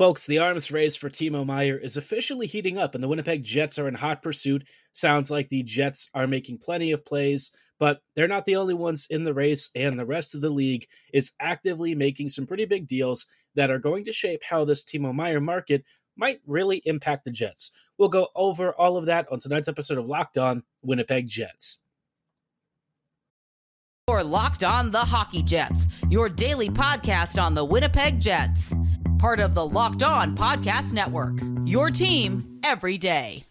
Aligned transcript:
Folks, 0.00 0.24
the 0.24 0.38
arms 0.38 0.72
race 0.72 0.96
for 0.96 1.10
Timo 1.10 1.44
Meier 1.44 1.76
is 1.76 1.98
officially 1.98 2.46
heating 2.46 2.78
up, 2.78 2.94
and 2.94 3.04
the 3.04 3.08
Winnipeg 3.08 3.44
Jets 3.44 3.78
are 3.78 3.86
in 3.86 3.94
hot 3.94 4.22
pursuit. 4.22 4.66
Sounds 4.94 5.30
like 5.30 5.50
the 5.50 5.62
Jets 5.62 6.08
are 6.14 6.26
making 6.26 6.56
plenty 6.56 6.92
of 6.92 7.04
plays, 7.04 7.50
but 7.78 8.00
they're 8.16 8.26
not 8.26 8.46
the 8.46 8.56
only 8.56 8.72
ones 8.72 9.06
in 9.10 9.24
the 9.24 9.34
race, 9.34 9.68
and 9.74 9.98
the 9.98 10.06
rest 10.06 10.34
of 10.34 10.40
the 10.40 10.48
league 10.48 10.86
is 11.12 11.32
actively 11.38 11.94
making 11.94 12.30
some 12.30 12.46
pretty 12.46 12.64
big 12.64 12.88
deals 12.88 13.26
that 13.56 13.70
are 13.70 13.78
going 13.78 14.06
to 14.06 14.10
shape 14.10 14.40
how 14.42 14.64
this 14.64 14.84
Timo 14.84 15.14
Meier 15.14 15.38
market 15.38 15.84
might 16.16 16.40
really 16.46 16.80
impact 16.86 17.24
the 17.24 17.30
Jets. 17.30 17.70
We'll 17.98 18.08
go 18.08 18.28
over 18.34 18.72
all 18.72 18.96
of 18.96 19.04
that 19.04 19.30
on 19.30 19.38
tonight's 19.38 19.68
episode 19.68 19.98
of 19.98 20.06
Locked 20.06 20.38
On 20.38 20.62
Winnipeg 20.80 21.28
Jets. 21.28 21.82
Or 24.08 24.24
Locked 24.24 24.64
On 24.64 24.92
the 24.92 24.98
Hockey 24.98 25.42
Jets, 25.42 25.88
your 26.08 26.30
daily 26.30 26.70
podcast 26.70 27.38
on 27.38 27.52
the 27.52 27.66
Winnipeg 27.66 28.18
Jets 28.18 28.72
part 29.20 29.38
of 29.38 29.52
the 29.52 29.66
Locked 29.66 30.02
On 30.02 30.34
Podcast 30.34 30.94
Network. 30.94 31.38
Your 31.66 31.90
team 31.90 32.58
every 32.64 32.96
day. 32.96 33.44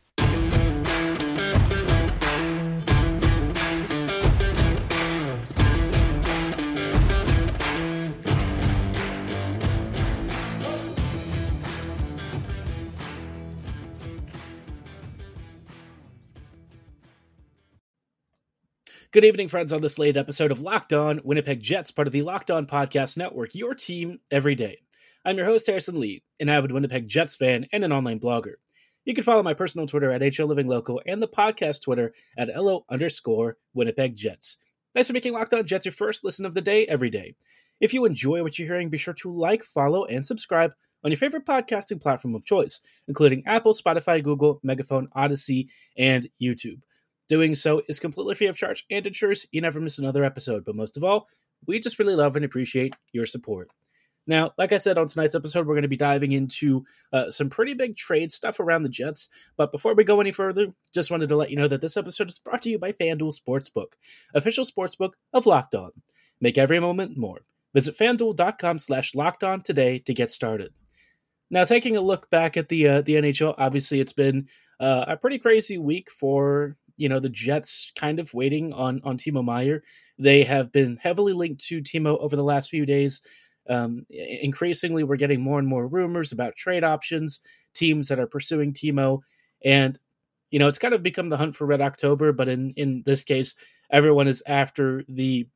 Good 19.11 19.23
evening, 19.23 19.47
friends, 19.49 19.71
on 19.71 19.81
this 19.81 19.99
late 19.99 20.17
episode 20.17 20.51
of 20.51 20.61
Locked 20.61 20.93
On 20.93 21.21
Winnipeg 21.23 21.61
Jets, 21.61 21.91
part 21.91 22.07
of 22.07 22.11
the 22.11 22.23
Locked 22.23 22.49
On 22.49 22.65
Podcast 22.65 23.17
Network, 23.17 23.53
your 23.53 23.75
team 23.75 24.19
every 24.31 24.55
day. 24.55 24.79
I'm 25.25 25.35
your 25.35 25.45
host, 25.45 25.67
Harrison 25.67 25.99
Lee, 25.99 26.23
an 26.39 26.47
avid 26.47 26.71
Winnipeg 26.71 27.09
Jets 27.09 27.35
fan 27.35 27.67
and 27.73 27.83
an 27.83 27.91
online 27.91 28.21
blogger. 28.21 28.53
You 29.03 29.13
can 29.13 29.25
follow 29.25 29.43
my 29.43 29.53
personal 29.53 29.85
Twitter 29.85 30.11
at 30.11 30.21
HL 30.21 30.47
Living 30.47 30.67
Local 30.67 31.01
and 31.05 31.21
the 31.21 31.27
podcast 31.27 31.81
Twitter 31.81 32.13
at 32.37 32.47
LO 32.55 32.85
underscore 32.89 33.57
Winnipeg 33.73 34.15
Jets. 34.15 34.57
Thanks 34.93 35.07
for 35.07 35.13
making 35.13 35.33
Locked 35.33 35.53
On 35.53 35.65
Jets 35.65 35.83
your 35.83 35.91
first 35.91 36.23
listen 36.23 36.45
of 36.45 36.53
the 36.53 36.61
day 36.61 36.85
every 36.85 37.09
day. 37.09 37.35
If 37.81 37.93
you 37.93 38.05
enjoy 38.05 38.43
what 38.43 38.57
you're 38.57 38.69
hearing, 38.69 38.89
be 38.89 38.97
sure 38.97 39.13
to 39.15 39.31
like, 39.31 39.61
follow, 39.61 40.05
and 40.05 40.25
subscribe 40.25 40.71
on 41.03 41.11
your 41.11 41.17
favorite 41.17 41.45
podcasting 41.45 42.01
platform 42.01 42.33
of 42.33 42.45
choice, 42.45 42.79
including 43.09 43.43
Apple, 43.45 43.73
Spotify, 43.73 44.23
Google, 44.23 44.61
Megaphone, 44.63 45.09
Odyssey, 45.13 45.67
and 45.97 46.29
YouTube. 46.41 46.79
Doing 47.27 47.55
so 47.55 47.81
is 47.89 47.99
completely 47.99 48.35
free 48.35 48.47
of 48.47 48.57
charge 48.57 48.85
and 48.89 49.05
ensures 49.05 49.47
you 49.51 49.59
never 49.59 49.81
miss 49.81 49.99
another 49.99 50.23
episode. 50.23 50.63
But 50.63 50.75
most 50.75 50.95
of 50.95 51.03
all, 51.03 51.27
we 51.67 51.81
just 51.81 51.99
really 51.99 52.15
love 52.15 52.37
and 52.37 52.45
appreciate 52.45 52.95
your 53.11 53.25
support. 53.25 53.69
Now, 54.29 54.53
like 54.59 54.71
I 54.73 54.77
said 54.77 54.99
on 54.99 55.07
tonight's 55.07 55.33
episode, 55.33 55.65
we're 55.65 55.73
going 55.73 55.81
to 55.81 55.87
be 55.87 55.97
diving 55.97 56.33
into 56.33 56.85
uh, 57.11 57.31
some 57.31 57.49
pretty 57.49 57.73
big 57.73 57.95
trade 57.95 58.31
stuff 58.31 58.59
around 58.59 58.83
the 58.83 58.89
Jets. 58.89 59.27
But 59.57 59.71
before 59.71 59.95
we 59.95 60.03
go 60.03 60.21
any 60.21 60.31
further, 60.31 60.67
just 60.93 61.09
wanted 61.09 61.29
to 61.29 61.35
let 61.35 61.49
you 61.49 61.57
know 61.57 61.67
that 61.67 61.81
this 61.81 61.97
episode 61.97 62.29
is 62.29 62.37
brought 62.37 62.61
to 62.61 62.69
you 62.69 62.77
by 62.77 62.91
FanDuel 62.91 63.35
Sportsbook, 63.35 63.93
official 64.35 64.63
sportsbook 64.63 65.13
of 65.33 65.47
Locked 65.47 65.73
On. 65.73 65.89
Make 66.39 66.59
every 66.59 66.79
moment 66.79 67.17
more. 67.17 67.39
Visit 67.73 67.97
fanduel.com 67.97 68.77
slash 68.77 69.15
locked 69.15 69.43
on 69.43 69.63
today 69.63 69.97
to 69.97 70.13
get 70.13 70.29
started. 70.29 70.73
Now, 71.49 71.63
taking 71.63 71.97
a 71.97 72.01
look 72.01 72.29
back 72.29 72.55
at 72.55 72.69
the 72.69 72.87
uh, 72.87 73.01
the 73.01 73.15
NHL, 73.15 73.55
obviously 73.57 73.99
it's 73.99 74.13
been 74.13 74.47
uh, 74.79 75.05
a 75.07 75.17
pretty 75.17 75.39
crazy 75.39 75.79
week 75.79 76.11
for 76.11 76.77
you 76.97 77.09
know 77.09 77.19
the 77.19 77.29
Jets, 77.29 77.91
kind 77.97 78.19
of 78.19 78.31
waiting 78.35 78.73
on 78.73 79.01
on 79.03 79.17
Timo 79.17 79.43
Meier. 79.43 79.81
They 80.19 80.43
have 80.43 80.71
been 80.71 80.97
heavily 80.97 81.33
linked 81.33 81.65
to 81.65 81.81
Timo 81.81 82.19
over 82.19 82.35
the 82.35 82.43
last 82.43 82.69
few 82.69 82.85
days. 82.85 83.23
Um, 83.69 84.05
increasingly, 84.09 85.03
we're 85.03 85.15
getting 85.15 85.41
more 85.41 85.59
and 85.59 85.67
more 85.67 85.87
rumors 85.87 86.31
about 86.31 86.55
trade 86.55 86.83
options, 86.83 87.39
teams 87.73 88.07
that 88.07 88.19
are 88.19 88.27
pursuing 88.27 88.73
Timo, 88.73 89.19
and 89.63 89.97
you 90.49 90.59
know 90.59 90.67
it's 90.67 90.79
kind 90.79 90.93
of 90.93 91.03
become 91.03 91.29
the 91.29 91.37
hunt 91.37 91.55
for 91.55 91.65
Red 91.67 91.81
October. 91.81 92.31
But 92.33 92.49
in 92.49 92.71
in 92.71 93.03
this 93.05 93.23
case, 93.23 93.55
everyone 93.91 94.27
is 94.27 94.43
after 94.47 95.03
the, 95.07 95.47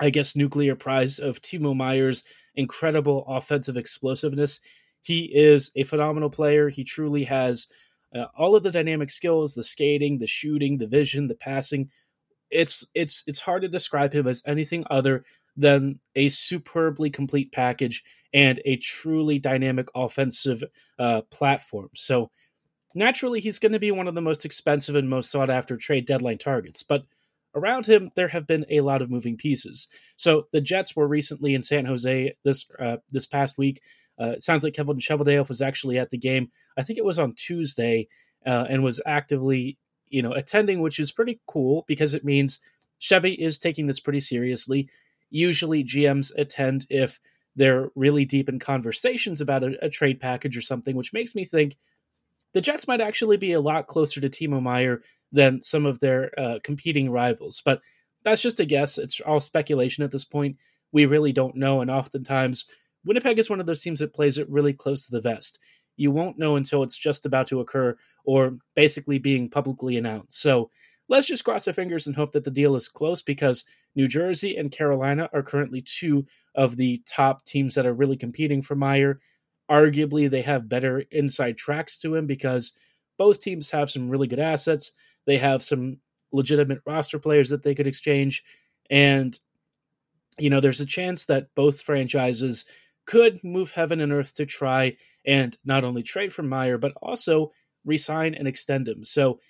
I 0.00 0.10
guess, 0.10 0.36
nuclear 0.36 0.76
prize 0.76 1.18
of 1.18 1.42
Timo 1.42 1.76
Meier's 1.76 2.24
incredible 2.54 3.24
offensive 3.26 3.76
explosiveness. 3.76 4.60
He 5.02 5.24
is 5.24 5.70
a 5.76 5.84
phenomenal 5.84 6.30
player. 6.30 6.68
He 6.68 6.84
truly 6.84 7.24
has 7.24 7.66
uh, 8.14 8.26
all 8.36 8.56
of 8.56 8.62
the 8.62 8.70
dynamic 8.70 9.10
skills, 9.10 9.54
the 9.54 9.62
skating, 9.62 10.18
the 10.18 10.26
shooting, 10.26 10.78
the 10.78 10.86
vision, 10.86 11.28
the 11.28 11.34
passing. 11.34 11.90
It's 12.50 12.86
it's 12.94 13.24
it's 13.26 13.40
hard 13.40 13.62
to 13.62 13.68
describe 13.68 14.12
him 14.12 14.26
as 14.26 14.42
anything 14.46 14.84
other 14.90 15.24
than 15.58 15.98
a 16.14 16.28
superbly 16.28 17.10
complete 17.10 17.50
package 17.52 18.04
and 18.32 18.62
a 18.64 18.76
truly 18.76 19.38
dynamic 19.38 19.88
offensive 19.94 20.62
uh, 20.98 21.22
platform. 21.30 21.90
So 21.94 22.30
naturally, 22.94 23.40
he's 23.40 23.58
going 23.58 23.72
to 23.72 23.80
be 23.80 23.90
one 23.90 24.06
of 24.06 24.14
the 24.14 24.22
most 24.22 24.44
expensive 24.44 24.94
and 24.94 25.10
most 25.10 25.30
sought 25.30 25.50
after 25.50 25.76
trade 25.76 26.06
deadline 26.06 26.38
targets. 26.38 26.84
But 26.84 27.02
around 27.56 27.86
him, 27.86 28.10
there 28.14 28.28
have 28.28 28.46
been 28.46 28.66
a 28.70 28.82
lot 28.82 29.02
of 29.02 29.10
moving 29.10 29.36
pieces. 29.36 29.88
So 30.16 30.46
the 30.52 30.60
Jets 30.60 30.94
were 30.94 31.08
recently 31.08 31.54
in 31.54 31.62
San 31.64 31.84
Jose 31.84 32.34
this 32.44 32.64
uh, 32.78 32.98
this 33.10 33.26
past 33.26 33.58
week. 33.58 33.80
Uh, 34.20 34.30
it 34.30 34.42
sounds 34.42 34.62
like 34.62 34.74
Kevin 34.74 34.98
Cheveldayoff 34.98 35.48
was 35.48 35.62
actually 35.62 35.98
at 35.98 36.10
the 36.10 36.18
game. 36.18 36.50
I 36.76 36.82
think 36.82 36.98
it 36.98 37.04
was 37.04 37.18
on 37.18 37.34
Tuesday 37.34 38.06
uh, 38.46 38.66
and 38.68 38.84
was 38.84 39.00
actively, 39.06 39.76
you 40.08 40.22
know, 40.22 40.32
attending, 40.32 40.80
which 40.80 41.00
is 41.00 41.12
pretty 41.12 41.40
cool 41.46 41.84
because 41.88 42.14
it 42.14 42.24
means 42.24 42.60
Chevy 42.98 43.32
is 43.32 43.58
taking 43.58 43.86
this 43.86 44.00
pretty 44.00 44.20
seriously 44.20 44.88
usually 45.30 45.84
GMs 45.84 46.32
attend 46.36 46.86
if 46.90 47.20
they're 47.56 47.90
really 47.94 48.24
deep 48.24 48.48
in 48.48 48.58
conversations 48.58 49.40
about 49.40 49.64
a, 49.64 49.84
a, 49.84 49.90
trade 49.90 50.20
package 50.20 50.56
or 50.56 50.60
something, 50.60 50.94
which 50.94 51.12
makes 51.12 51.34
me 51.34 51.44
think 51.44 51.76
the 52.54 52.60
Jets 52.60 52.86
might 52.86 53.00
actually 53.00 53.36
be 53.36 53.52
a 53.52 53.60
lot 53.60 53.88
closer 53.88 54.20
to 54.20 54.28
Timo 54.28 54.62
Meier 54.62 55.02
than 55.32 55.60
some 55.60 55.84
of 55.84 55.98
their 55.98 56.30
uh, 56.38 56.58
competing 56.62 57.10
rivals. 57.10 57.60
But 57.64 57.80
that's 58.24 58.42
just 58.42 58.60
a 58.60 58.64
guess. 58.64 58.96
It's 58.96 59.20
all 59.20 59.40
speculation 59.40 60.04
at 60.04 60.12
this 60.12 60.24
point. 60.24 60.56
We 60.92 61.06
really 61.06 61.32
don't 61.32 61.56
know. 61.56 61.80
And 61.80 61.90
oftentimes, 61.90 62.66
Winnipeg 63.04 63.38
is 63.38 63.50
one 63.50 63.60
of 63.60 63.66
those 63.66 63.82
teams 63.82 64.00
that 64.00 64.14
plays 64.14 64.38
it 64.38 64.48
really 64.48 64.72
close 64.72 65.06
to 65.06 65.12
the 65.12 65.20
vest. 65.20 65.58
You 65.96 66.10
won't 66.10 66.38
know 66.38 66.56
until 66.56 66.82
it's 66.82 66.96
just 66.96 67.26
about 67.26 67.48
to 67.48 67.60
occur 67.60 67.96
or 68.24 68.52
basically 68.76 69.18
being 69.18 69.50
publicly 69.50 69.96
announced. 69.96 70.40
So 70.40 70.70
let's 71.08 71.26
just 71.26 71.44
cross 71.44 71.66
our 71.66 71.74
fingers 71.74 72.06
and 72.06 72.14
hope 72.14 72.32
that 72.32 72.44
the 72.44 72.50
deal 72.50 72.76
is 72.76 72.88
close 72.88 73.22
because 73.22 73.64
New 73.94 74.08
Jersey 74.08 74.56
and 74.56 74.70
Carolina 74.70 75.28
are 75.32 75.42
currently 75.42 75.82
two 75.82 76.26
of 76.54 76.76
the 76.76 77.02
top 77.06 77.44
teams 77.44 77.74
that 77.74 77.86
are 77.86 77.94
really 77.94 78.16
competing 78.16 78.62
for 78.62 78.74
Meier. 78.74 79.20
Arguably, 79.70 80.30
they 80.30 80.42
have 80.42 80.68
better 80.68 81.00
inside 81.10 81.56
tracks 81.56 81.98
to 82.00 82.14
him 82.14 82.26
because 82.26 82.72
both 83.16 83.40
teams 83.40 83.70
have 83.70 83.90
some 83.90 84.08
really 84.08 84.26
good 84.26 84.38
assets. 84.38 84.92
They 85.26 85.38
have 85.38 85.62
some 85.62 85.98
legitimate 86.32 86.80
roster 86.86 87.18
players 87.18 87.50
that 87.50 87.62
they 87.62 87.74
could 87.74 87.86
exchange. 87.86 88.44
And, 88.90 89.38
you 90.38 90.50
know, 90.50 90.60
there's 90.60 90.80
a 90.80 90.86
chance 90.86 91.24
that 91.26 91.48
both 91.54 91.82
franchises 91.82 92.64
could 93.06 93.42
move 93.42 93.72
heaven 93.72 94.00
and 94.00 94.12
earth 94.12 94.34
to 94.36 94.46
try 94.46 94.96
and 95.26 95.56
not 95.64 95.84
only 95.84 96.02
trade 96.02 96.32
for 96.32 96.42
Meier, 96.42 96.78
but 96.78 96.92
also 97.02 97.50
resign 97.84 98.34
and 98.34 98.46
extend 98.46 98.86
him. 98.86 99.04
So 99.04 99.40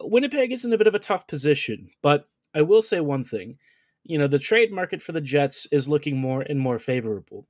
Winnipeg 0.00 0.52
is 0.52 0.64
in 0.64 0.72
a 0.72 0.78
bit 0.78 0.86
of 0.86 0.94
a 0.94 1.00
tough 1.00 1.26
position, 1.26 1.90
but 2.02 2.24
I 2.54 2.62
will 2.62 2.82
say 2.82 3.00
one 3.00 3.24
thing. 3.24 3.58
You 4.04 4.18
know, 4.18 4.26
the 4.26 4.38
trade 4.38 4.72
market 4.72 5.02
for 5.02 5.12
the 5.12 5.20
Jets 5.20 5.66
is 5.70 5.88
looking 5.88 6.18
more 6.18 6.42
and 6.42 6.58
more 6.58 6.78
favorable. 6.78 7.46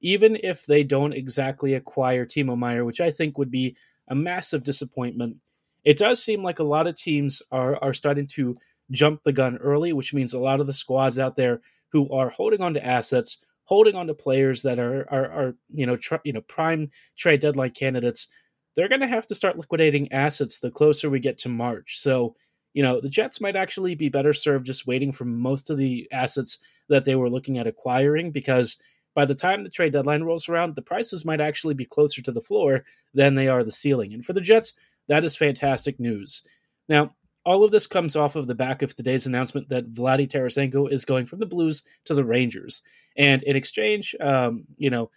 Even 0.00 0.38
if 0.42 0.64
they 0.64 0.82
don't 0.82 1.12
exactly 1.12 1.74
acquire 1.74 2.24
Timo 2.24 2.56
Meier, 2.56 2.84
which 2.84 3.00
I 3.00 3.10
think 3.10 3.36
would 3.36 3.50
be 3.50 3.76
a 4.08 4.14
massive 4.14 4.64
disappointment, 4.64 5.36
it 5.84 5.98
does 5.98 6.22
seem 6.22 6.42
like 6.42 6.58
a 6.58 6.64
lot 6.64 6.86
of 6.86 6.96
teams 6.96 7.42
are, 7.50 7.76
are 7.82 7.94
starting 7.94 8.26
to 8.28 8.56
jump 8.90 9.22
the 9.22 9.32
gun 9.32 9.56
early, 9.58 9.92
which 9.92 10.14
means 10.14 10.32
a 10.32 10.40
lot 10.40 10.60
of 10.60 10.66
the 10.66 10.72
squads 10.72 11.18
out 11.18 11.36
there 11.36 11.60
who 11.92 12.10
are 12.12 12.30
holding 12.30 12.62
on 12.62 12.74
to 12.74 12.84
assets, 12.84 13.44
holding 13.64 13.94
on 13.94 14.06
to 14.06 14.14
players 14.14 14.62
that 14.62 14.78
are 14.78 15.06
are, 15.10 15.30
are 15.30 15.54
you 15.68 15.86
know 15.86 15.96
tr- 15.96 16.16
you 16.24 16.32
know 16.32 16.40
prime 16.42 16.90
trade 17.16 17.40
deadline 17.40 17.70
candidates 17.70 18.28
they're 18.74 18.88
going 18.88 19.00
to 19.00 19.06
have 19.06 19.26
to 19.26 19.34
start 19.34 19.56
liquidating 19.56 20.12
assets 20.12 20.58
the 20.58 20.70
closer 20.70 21.10
we 21.10 21.20
get 21.20 21.38
to 21.38 21.48
March. 21.48 21.98
So, 21.98 22.36
you 22.72 22.82
know, 22.82 23.00
the 23.00 23.08
Jets 23.08 23.40
might 23.40 23.56
actually 23.56 23.94
be 23.94 24.08
better 24.08 24.32
served 24.32 24.66
just 24.66 24.86
waiting 24.86 25.12
for 25.12 25.24
most 25.24 25.70
of 25.70 25.78
the 25.78 26.08
assets 26.12 26.58
that 26.88 27.04
they 27.04 27.16
were 27.16 27.30
looking 27.30 27.58
at 27.58 27.66
acquiring 27.66 28.30
because 28.30 28.80
by 29.14 29.24
the 29.24 29.34
time 29.34 29.64
the 29.64 29.70
trade 29.70 29.92
deadline 29.92 30.22
rolls 30.22 30.48
around, 30.48 30.76
the 30.76 30.82
prices 30.82 31.24
might 31.24 31.40
actually 31.40 31.74
be 31.74 31.84
closer 31.84 32.22
to 32.22 32.32
the 32.32 32.40
floor 32.40 32.84
than 33.12 33.34
they 33.34 33.48
are 33.48 33.64
the 33.64 33.72
ceiling. 33.72 34.14
And 34.14 34.24
for 34.24 34.32
the 34.32 34.40
Jets, 34.40 34.74
that 35.08 35.24
is 35.24 35.36
fantastic 35.36 35.98
news. 35.98 36.42
Now, 36.88 37.14
all 37.44 37.64
of 37.64 37.70
this 37.70 37.86
comes 37.86 38.16
off 38.16 38.36
of 38.36 38.46
the 38.46 38.54
back 38.54 38.82
of 38.82 38.94
today's 38.94 39.26
announcement 39.26 39.68
that 39.70 39.92
Vladdy 39.92 40.28
Tarasenko 40.28 40.90
is 40.90 41.04
going 41.04 41.26
from 41.26 41.40
the 41.40 41.46
Blues 41.46 41.82
to 42.04 42.14
the 42.14 42.24
Rangers. 42.24 42.82
And 43.16 43.42
in 43.42 43.56
exchange, 43.56 44.14
um, 44.20 44.64
you 44.76 44.90
know, 44.90 45.10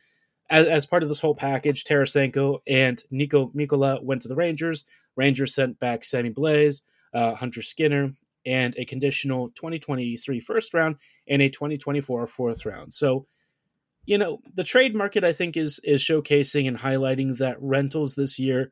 as, 0.50 0.68
as 0.68 0.86
part 0.86 1.04
of 1.04 1.10
this 1.10 1.20
whole 1.20 1.36
package, 1.36 1.84
Tarasenko 1.84 2.60
and 2.68 3.02
Niko 3.12 3.54
Mikkola 3.54 4.04
went 4.04 4.22
to 4.24 4.28
the 4.28 4.36
Rangers. 4.36 4.86
Rangers 5.16 5.56
sent 5.56 5.80
back 5.80 6.04
Sammy 6.04 6.32
Blais, 6.32 6.82
uh, 7.14 7.36
Hunter 7.36 7.62
Skinner, 7.62 8.10
and 8.46 8.76
a 8.78 8.86
conditional 8.86 9.50
2023 9.50 10.40
first 10.40 10.74
round 10.74 10.98
and 11.28 11.42
a 11.42 11.50
2024 11.50 12.28
fourth 12.28 12.66
round. 12.66 12.94
So 12.94 13.28
you 14.06 14.18
know, 14.18 14.40
the 14.54 14.66
trade 14.66 14.96
market 14.96 15.24
I 15.24 15.32
think 15.32 15.56
is 15.56 15.80
is 15.84 16.04
showcasing 16.04 16.68
and 16.68 16.78
highlighting 16.78 17.38
that 17.38 17.62
rentals 17.62 18.16
this 18.16 18.38
year 18.38 18.72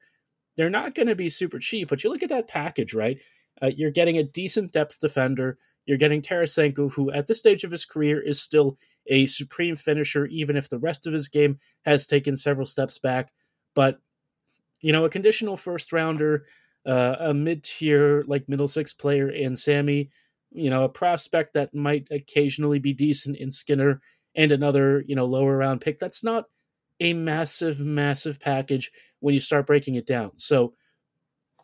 they're 0.57 0.69
not 0.69 0.95
going 0.95 1.07
to 1.07 1.15
be 1.15 1.29
super 1.29 1.59
cheap. 1.59 1.89
But 1.89 2.03
you 2.03 2.09
look 2.09 2.23
at 2.23 2.29
that 2.29 2.47
package, 2.47 2.93
right? 2.93 3.17
Uh, 3.61 3.71
you're 3.75 3.91
getting 3.91 4.17
a 4.17 4.23
decent 4.23 4.71
depth 4.71 4.99
defender. 4.99 5.57
You're 5.85 5.97
getting 5.97 6.21
Tarasenko, 6.21 6.93
who 6.93 7.11
at 7.11 7.27
this 7.27 7.39
stage 7.39 7.63
of 7.63 7.71
his 7.71 7.85
career 7.85 8.21
is 8.21 8.41
still 8.41 8.77
a 9.07 9.25
supreme 9.25 9.75
finisher, 9.75 10.25
even 10.27 10.55
if 10.55 10.69
the 10.69 10.79
rest 10.79 11.07
of 11.07 11.13
his 11.13 11.27
game 11.27 11.59
has 11.85 12.05
taken 12.05 12.37
several 12.37 12.65
steps 12.65 12.97
back. 12.97 13.31
But 13.73 13.99
you 14.81 14.91
know, 14.91 15.05
a 15.05 15.09
conditional 15.09 15.57
first 15.57 15.93
rounder, 15.93 16.45
uh, 16.85 17.15
a 17.19 17.33
mid 17.33 17.63
tier 17.63 18.23
like 18.27 18.49
middle 18.49 18.67
six 18.67 18.93
player 18.93 19.29
in 19.29 19.55
Sammy, 19.55 20.09
you 20.51 20.69
know, 20.69 20.83
a 20.83 20.89
prospect 20.89 21.53
that 21.53 21.73
might 21.73 22.07
occasionally 22.11 22.79
be 22.79 22.93
decent 22.93 23.37
in 23.37 23.51
Skinner, 23.51 24.01
and 24.35 24.51
another 24.51 25.03
you 25.07 25.15
know 25.15 25.25
lower 25.25 25.57
round 25.57 25.81
pick. 25.81 25.99
That's 25.99 26.23
not 26.23 26.45
a 26.99 27.13
massive, 27.13 27.79
massive 27.79 28.39
package 28.39 28.91
when 29.19 29.33
you 29.33 29.39
start 29.39 29.67
breaking 29.67 29.95
it 29.95 30.05
down. 30.05 30.31
So 30.35 30.73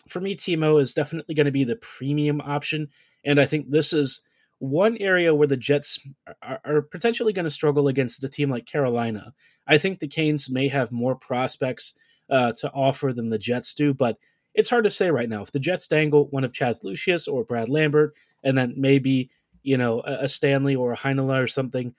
for 0.07 0.21
me, 0.21 0.35
Timo 0.35 0.81
is 0.81 0.93
definitely 0.93 1.35
going 1.35 1.45
to 1.45 1.51
be 1.51 1.63
the 1.63 1.75
premium 1.77 2.41
option, 2.41 2.89
and 3.25 3.39
I 3.39 3.45
think 3.45 3.69
this 3.69 3.93
is 3.93 4.21
one 4.59 4.97
area 4.99 5.35
where 5.35 5.47
the 5.47 5.57
Jets 5.57 5.99
are, 6.41 6.59
are 6.65 6.81
potentially 6.81 7.33
going 7.33 7.45
to 7.45 7.51
struggle 7.51 7.87
against 7.87 8.23
a 8.23 8.29
team 8.29 8.49
like 8.49 8.65
Carolina. 8.65 9.33
I 9.67 9.77
think 9.77 9.99
the 9.99 10.07
Canes 10.07 10.49
may 10.49 10.67
have 10.67 10.91
more 10.91 11.15
prospects 11.15 11.93
uh, 12.29 12.53
to 12.53 12.71
offer 12.71 13.13
than 13.13 13.29
the 13.29 13.37
Jets 13.37 13.73
do, 13.73 13.93
but 13.93 14.17
it's 14.53 14.69
hard 14.69 14.85
to 14.85 14.91
say 14.91 15.11
right 15.11 15.29
now. 15.29 15.43
If 15.43 15.51
the 15.51 15.59
Jets 15.59 15.87
dangle 15.87 16.27
one 16.29 16.43
of 16.43 16.51
Chaz 16.51 16.83
Lucius 16.83 17.27
or 17.27 17.43
Brad 17.43 17.69
Lambert, 17.69 18.15
and 18.43 18.57
then 18.57 18.73
maybe 18.75 19.29
you 19.61 19.77
know 19.77 20.01
a, 20.01 20.23
a 20.23 20.29
Stanley 20.29 20.75
or 20.75 20.93
a 20.93 20.97
Heinola 20.97 21.41
or 21.41 21.47
something, 21.47 21.93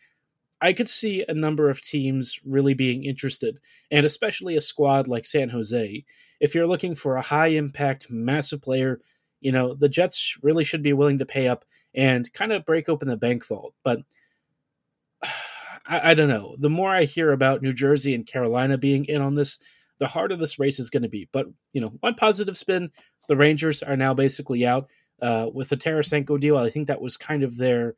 I 0.60 0.72
could 0.72 0.88
see 0.88 1.24
a 1.26 1.34
number 1.34 1.70
of 1.70 1.80
teams 1.80 2.40
really 2.44 2.74
being 2.74 3.04
interested, 3.04 3.58
and 3.90 4.04
especially 4.04 4.56
a 4.56 4.60
squad 4.60 5.06
like 5.06 5.24
San 5.24 5.48
Jose. 5.50 6.04
If 6.40 6.54
you're 6.54 6.66
looking 6.66 6.94
for 6.94 7.16
a 7.16 7.22
high 7.22 7.48
impact, 7.48 8.10
massive 8.10 8.60
player, 8.62 9.00
you 9.40 9.52
know, 9.52 9.74
the 9.74 9.88
Jets 9.88 10.36
really 10.42 10.64
should 10.64 10.82
be 10.82 10.92
willing 10.92 11.18
to 11.18 11.26
pay 11.26 11.48
up 11.48 11.64
and 11.94 12.32
kind 12.32 12.52
of 12.52 12.64
break 12.64 12.88
open 12.88 13.08
the 13.08 13.16
bank 13.16 13.46
vault. 13.46 13.74
But 13.84 14.00
I, 15.86 16.10
I 16.10 16.14
don't 16.14 16.28
know. 16.28 16.56
The 16.58 16.70
more 16.70 16.90
I 16.90 17.04
hear 17.04 17.32
about 17.32 17.62
New 17.62 17.72
Jersey 17.72 18.14
and 18.14 18.26
Carolina 18.26 18.78
being 18.78 19.04
in 19.06 19.22
on 19.22 19.34
this, 19.34 19.58
the 19.98 20.06
harder 20.06 20.36
this 20.36 20.58
race 20.58 20.78
is 20.78 20.90
going 20.90 21.02
to 21.02 21.08
be. 21.08 21.28
But, 21.32 21.46
you 21.72 21.80
know, 21.80 21.92
one 22.00 22.14
positive 22.14 22.56
spin 22.56 22.90
the 23.28 23.36
Rangers 23.36 23.82
are 23.82 23.96
now 23.96 24.14
basically 24.14 24.66
out 24.66 24.88
uh, 25.20 25.48
with 25.52 25.68
the 25.68 25.76
Tarasenko 25.76 26.40
deal. 26.40 26.56
I 26.56 26.70
think 26.70 26.88
that 26.88 27.00
was 27.00 27.16
kind 27.16 27.42
of 27.42 27.56
their 27.56 27.94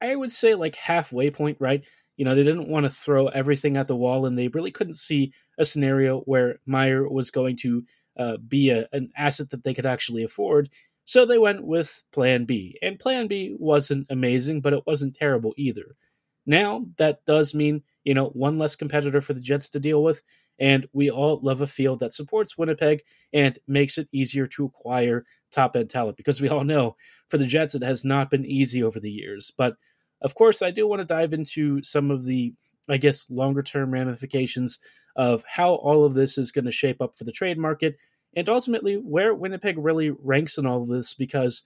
I 0.00 0.14
would 0.14 0.30
say 0.30 0.54
like 0.54 0.76
halfway 0.76 1.30
point, 1.30 1.56
right? 1.60 1.84
You 2.16 2.24
know, 2.24 2.34
they 2.34 2.42
didn't 2.42 2.68
want 2.68 2.84
to 2.84 2.90
throw 2.90 3.28
everything 3.28 3.76
at 3.76 3.88
the 3.88 3.96
wall, 3.96 4.26
and 4.26 4.36
they 4.36 4.48
really 4.48 4.70
couldn't 4.70 4.94
see 4.94 5.32
a 5.58 5.64
scenario 5.64 6.20
where 6.20 6.58
Meier 6.66 7.08
was 7.08 7.30
going 7.30 7.56
to 7.58 7.84
uh, 8.18 8.36
be 8.36 8.70
a, 8.70 8.88
an 8.92 9.10
asset 9.16 9.50
that 9.50 9.62
they 9.62 9.74
could 9.74 9.86
actually 9.86 10.24
afford. 10.24 10.68
So 11.08 11.24
they 11.24 11.38
went 11.38 11.64
with 11.64 12.02
Plan 12.12 12.44
B, 12.44 12.76
and 12.82 12.98
Plan 12.98 13.28
B 13.28 13.56
wasn't 13.58 14.06
amazing, 14.10 14.60
but 14.60 14.74
it 14.74 14.86
wasn't 14.86 15.14
terrible 15.14 15.54
either. 15.56 15.96
Now 16.44 16.84
that 16.98 17.24
does 17.24 17.54
mean 17.54 17.82
you 18.04 18.12
know 18.12 18.26
one 18.26 18.58
less 18.58 18.76
competitor 18.76 19.22
for 19.22 19.32
the 19.32 19.40
Jets 19.40 19.70
to 19.70 19.80
deal 19.80 20.02
with, 20.02 20.22
and 20.58 20.86
we 20.92 21.08
all 21.10 21.40
love 21.42 21.62
a 21.62 21.66
field 21.66 22.00
that 22.00 22.12
supports 22.12 22.58
Winnipeg 22.58 23.04
and 23.32 23.58
makes 23.66 23.96
it 23.96 24.10
easier 24.12 24.46
to 24.48 24.66
acquire 24.66 25.24
top 25.50 25.76
end 25.76 25.88
talent 25.88 26.18
because 26.18 26.42
we 26.42 26.50
all 26.50 26.62
know 26.62 26.94
for 27.28 27.38
the 27.38 27.46
Jets 27.46 27.74
it 27.74 27.82
has 27.82 28.04
not 28.04 28.30
been 28.30 28.44
easy 28.44 28.82
over 28.82 29.00
the 29.00 29.10
years. 29.10 29.50
But 29.56 29.76
of 30.20 30.34
course, 30.34 30.60
I 30.60 30.70
do 30.70 30.86
want 30.86 31.00
to 31.00 31.06
dive 31.06 31.32
into 31.32 31.82
some 31.82 32.10
of 32.10 32.26
the, 32.26 32.52
I 32.86 32.98
guess, 32.98 33.30
longer 33.30 33.62
term 33.62 33.92
ramifications 33.92 34.78
of 35.16 35.42
how 35.48 35.70
all 35.70 36.04
of 36.04 36.12
this 36.12 36.36
is 36.36 36.52
going 36.52 36.66
to 36.66 36.70
shape 36.70 37.00
up 37.00 37.16
for 37.16 37.24
the 37.24 37.32
trade 37.32 37.56
market 37.56 37.96
and 38.36 38.48
ultimately 38.48 38.96
where 38.96 39.34
Winnipeg 39.34 39.76
really 39.78 40.10
ranks 40.10 40.58
in 40.58 40.66
all 40.66 40.82
of 40.82 40.88
this 40.88 41.14
because 41.14 41.62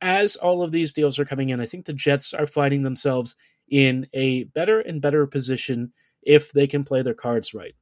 as 0.00 0.36
all 0.36 0.62
of 0.62 0.72
these 0.72 0.92
deals 0.92 1.18
are 1.18 1.24
coming 1.24 1.50
in, 1.50 1.60
I 1.60 1.66
think 1.66 1.84
the 1.84 1.92
Jets 1.92 2.32
are 2.32 2.46
finding 2.46 2.82
themselves 2.82 3.36
in 3.68 4.06
a 4.14 4.44
better 4.44 4.80
and 4.80 5.00
better 5.00 5.26
position 5.26 5.92
if 6.22 6.52
they 6.52 6.66
can 6.66 6.84
play 6.84 7.02
their 7.02 7.14
cards 7.14 7.54
right. 7.54 7.74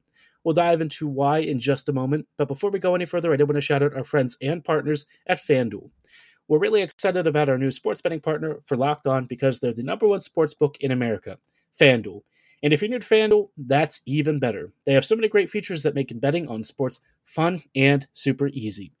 We'll 0.43 0.53
dive 0.53 0.81
into 0.81 1.07
why 1.07 1.39
in 1.39 1.59
just 1.59 1.89
a 1.89 1.93
moment, 1.93 2.27
but 2.37 2.47
before 2.47 2.69
we 2.69 2.79
go 2.79 2.95
any 2.95 3.05
further, 3.05 3.33
I 3.33 3.35
did 3.35 3.43
want 3.43 3.55
to 3.55 3.61
shout 3.61 3.83
out 3.83 3.95
our 3.95 4.05
friends 4.05 4.37
and 4.41 4.63
partners 4.63 5.05
at 5.27 5.39
FanDuel. 5.39 5.89
We're 6.47 6.59
really 6.59 6.81
excited 6.81 7.27
about 7.27 7.49
our 7.49 7.57
new 7.57 7.71
sports 7.71 8.01
betting 8.01 8.21
partner 8.21 8.59
for 8.65 8.75
Locked 8.75 9.05
On 9.05 9.25
because 9.25 9.59
they're 9.59 9.73
the 9.73 9.83
number 9.83 10.07
one 10.07 10.19
sports 10.19 10.53
book 10.53 10.77
in 10.79 10.91
America, 10.91 11.37
FanDuel. 11.79 12.21
And 12.61 12.73
if 12.73 12.81
you're 12.81 12.89
new 12.89 12.99
to 12.99 13.05
FanDuel, 13.05 13.49
that's 13.57 14.01
even 14.05 14.39
better. 14.39 14.73
They 14.85 14.93
have 14.93 15.05
so 15.05 15.15
many 15.15 15.27
great 15.29 15.49
features 15.49 15.83
that 15.83 15.95
make 15.95 16.11
betting 16.19 16.47
on 16.47 16.63
sports 16.63 16.99
fun 17.23 17.61
and 17.75 18.05
super 18.13 18.47
easy. 18.47 18.91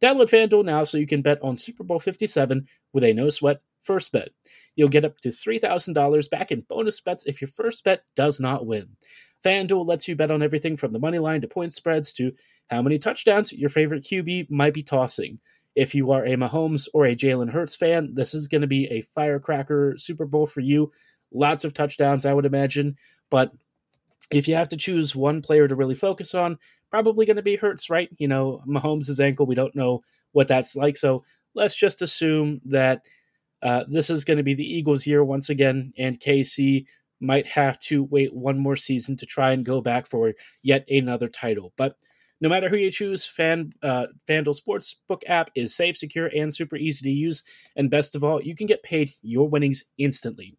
Download 0.00 0.30
FanDuel 0.30 0.64
now 0.64 0.84
so 0.84 0.98
you 0.98 1.06
can 1.06 1.22
bet 1.22 1.42
on 1.42 1.56
Super 1.56 1.82
Bowl 1.82 1.98
57 1.98 2.68
with 2.92 3.04
a 3.04 3.12
no 3.12 3.30
sweat 3.30 3.60
first 3.82 4.12
bet. 4.12 4.28
You'll 4.76 4.88
get 4.88 5.04
up 5.04 5.18
to 5.20 5.30
$3,000 5.30 6.30
back 6.30 6.52
in 6.52 6.60
bonus 6.68 7.00
bets 7.00 7.26
if 7.26 7.40
your 7.40 7.48
first 7.48 7.82
bet 7.82 8.04
does 8.14 8.38
not 8.38 8.66
win. 8.66 8.96
FanDuel 9.44 9.86
lets 9.86 10.06
you 10.06 10.14
bet 10.14 10.30
on 10.30 10.42
everything 10.42 10.76
from 10.76 10.92
the 10.92 10.98
money 11.00 11.18
line 11.18 11.40
to 11.40 11.48
point 11.48 11.72
spreads 11.72 12.12
to 12.14 12.32
how 12.70 12.82
many 12.82 12.98
touchdowns 12.98 13.52
your 13.52 13.70
favorite 13.70 14.04
QB 14.04 14.50
might 14.50 14.74
be 14.74 14.82
tossing. 14.82 15.40
If 15.74 15.94
you 15.94 16.10
are 16.12 16.24
a 16.24 16.36
Mahomes 16.36 16.88
or 16.92 17.06
a 17.06 17.16
Jalen 17.16 17.52
Hurts 17.52 17.76
fan, 17.76 18.14
this 18.14 18.34
is 18.34 18.48
going 18.48 18.62
to 18.62 18.66
be 18.66 18.86
a 18.86 19.02
firecracker 19.02 19.94
Super 19.96 20.26
Bowl 20.26 20.46
for 20.46 20.60
you. 20.60 20.92
Lots 21.32 21.64
of 21.64 21.74
touchdowns, 21.74 22.26
I 22.26 22.34
would 22.34 22.46
imagine. 22.46 22.96
But 23.30 23.52
if 24.30 24.48
you 24.48 24.54
have 24.54 24.68
to 24.70 24.76
choose 24.76 25.14
one 25.14 25.42
player 25.42 25.68
to 25.68 25.76
really 25.76 25.94
focus 25.94 26.34
on, 26.34 26.58
probably 26.90 27.26
going 27.26 27.36
to 27.36 27.42
be 27.42 27.56
Hurts, 27.56 27.90
right? 27.90 28.08
You 28.18 28.28
know, 28.28 28.62
Mahomes' 28.66 29.20
ankle, 29.20 29.46
we 29.46 29.54
don't 29.54 29.76
know 29.76 30.02
what 30.32 30.48
that's 30.48 30.76
like. 30.76 30.96
So 30.96 31.24
let's 31.54 31.74
just 31.74 32.02
assume 32.02 32.60
that 32.66 33.02
uh, 33.62 33.84
this 33.88 34.10
is 34.10 34.24
going 34.24 34.36
to 34.36 34.42
be 34.42 34.54
the 34.54 34.64
Eagles' 34.64 35.06
year 35.06 35.24
once 35.24 35.50
again, 35.50 35.92
and 35.98 36.20
KC 36.20 36.86
might 37.20 37.46
have 37.46 37.78
to 37.80 38.04
wait 38.04 38.32
one 38.32 38.58
more 38.58 38.76
season 38.76 39.16
to 39.16 39.26
try 39.26 39.52
and 39.52 39.64
go 39.64 39.80
back 39.80 40.06
for 40.06 40.34
yet 40.62 40.84
another 40.88 41.28
title. 41.28 41.72
But 41.76 41.96
no 42.40 42.48
matter 42.48 42.68
who 42.68 42.76
you 42.76 42.92
choose, 42.92 43.26
Fan 43.26 43.72
uh, 43.82 44.06
FanDuel 44.28 44.60
Sportsbook 44.60 45.22
app 45.26 45.50
is 45.56 45.74
safe, 45.74 45.96
secure, 45.96 46.30
and 46.34 46.54
super 46.54 46.76
easy 46.76 47.10
to 47.10 47.14
use. 47.14 47.42
And 47.74 47.90
best 47.90 48.14
of 48.14 48.22
all, 48.22 48.40
you 48.40 48.54
can 48.54 48.68
get 48.68 48.84
paid 48.84 49.12
your 49.22 49.48
winnings 49.48 49.84
instantly. 49.98 50.56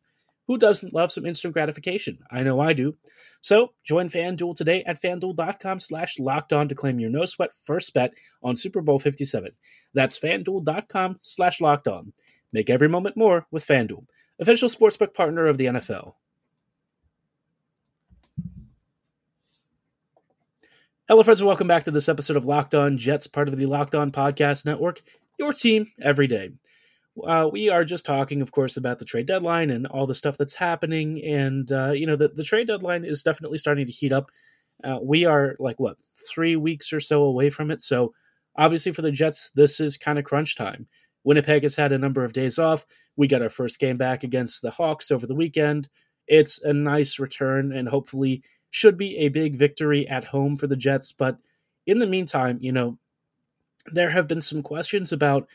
Who 0.50 0.58
doesn't 0.58 0.96
love 0.96 1.12
some 1.12 1.28
instant 1.28 1.54
gratification? 1.54 2.18
I 2.32 2.42
know 2.42 2.60
I 2.60 2.74
do. 2.74 2.96
So 3.40 3.74
join 3.86 4.10
FanDuel 4.10 4.56
today 4.56 4.84
at 4.88 5.00
fanduel.com 5.00 5.78
slash 5.78 6.18
locked 6.18 6.54
on 6.54 6.68
to 6.70 6.74
claim 6.74 7.00
your 7.00 7.12
no 7.12 7.26
sweat 7.26 7.52
first 7.66 7.94
bet 7.94 8.14
on 8.42 8.56
Super 8.56 8.82
Bowl 8.82 8.98
57. 8.98 9.52
That's 9.94 10.18
fanduel.com 10.18 11.20
slash 11.22 11.62
locked 11.62 11.88
on. 11.88 12.14
Make 12.52 12.72
every 12.72 12.90
moment 12.90 13.16
more 13.16 13.46
with 13.52 13.68
FanDuel, 13.68 14.08
official 14.40 14.70
sportsbook 14.70 15.14
partner 15.14 15.46
of 15.46 15.60
the 15.60 15.68
NFL. 15.68 16.14
Hello, 21.08 21.22
friends, 21.22 21.42
and 21.42 21.48
welcome 21.48 21.68
back 21.68 21.84
to 21.84 21.92
this 21.92 22.10
episode 22.10 22.38
of 22.38 22.46
Locked 22.46 22.74
On 22.74 22.98
Jets, 22.98 23.28
part 23.28 23.50
of 23.50 23.56
the 23.56 23.68
Locked 23.68 23.94
On 23.94 24.12
Podcast 24.12 24.66
Network, 24.66 25.04
your 25.38 25.54
team 25.54 25.92
every 26.02 26.26
day. 26.26 26.54
Uh, 27.26 27.50
we 27.52 27.70
are 27.70 27.84
just 27.84 28.06
talking, 28.06 28.42
of 28.42 28.52
course, 28.52 28.78
about 28.78 29.00
the 29.00 29.06
trade 29.06 29.26
deadline 29.26 29.70
and 29.70 29.88
all 29.88 30.08
the 30.08 30.16
stuff 30.16 30.38
that's 30.38 30.54
happening. 30.54 31.24
And, 31.24 31.72
uh, 31.72 31.92
you 31.92 32.06
know, 32.06 32.16
the, 32.16 32.30
the 32.30 32.44
trade 32.44 32.68
deadline 32.68 33.04
is 33.04 33.24
definitely 33.24 33.58
starting 33.58 33.86
to 33.88 33.92
heat 33.92 34.12
up. 34.12 34.32
Uh, 34.84 35.00
we 35.02 35.26
are 35.26 35.56
like, 35.60 35.80
what, 35.80 35.98
three 36.34 36.56
weeks 36.56 36.94
or 36.94 37.00
so 37.00 37.24
away 37.24 37.50
from 37.50 37.72
it. 37.72 37.82
So, 37.82 38.14
obviously, 38.58 38.94
for 38.94 39.02
the 39.02 39.12
Jets, 39.12 39.50
this 39.52 39.80
is 39.80 39.98
kind 39.98 40.18
of 40.18 40.26
crunch 40.26 40.56
time. 40.56 40.88
Winnipeg 41.26 41.64
has 41.64 41.76
had 41.76 41.92
a 41.92 41.98
number 41.98 42.24
of 42.24 42.34
days 42.34 42.58
off. 42.58 42.86
We 43.18 43.28
got 43.28 43.42
our 43.42 43.50
first 43.50 43.80
game 43.80 43.98
back 43.98 44.24
against 44.24 44.62
the 44.62 44.72
Hawks 44.72 45.12
over 45.12 45.28
the 45.28 45.36
weekend. 45.36 45.90
It's 46.28 46.62
a 46.62 46.72
nice 46.72 47.20
return, 47.20 47.74
and 47.74 47.90
hopefully, 47.90 48.44
should 48.70 48.98
be 48.98 49.18
a 49.18 49.30
big 49.30 49.58
victory 49.58 50.08
at 50.08 50.24
home 50.24 50.56
for 50.56 50.68
the 50.68 50.78
Jets. 50.78 51.12
But 51.12 51.38
in 51.86 52.00
the 52.00 52.08
meantime, 52.08 52.60
you 52.62 52.72
know, 52.72 52.98
there 53.92 54.12
have 54.12 54.28
been 54.28 54.42
some 54.42 54.62
questions 54.62 55.12
about 55.12 55.50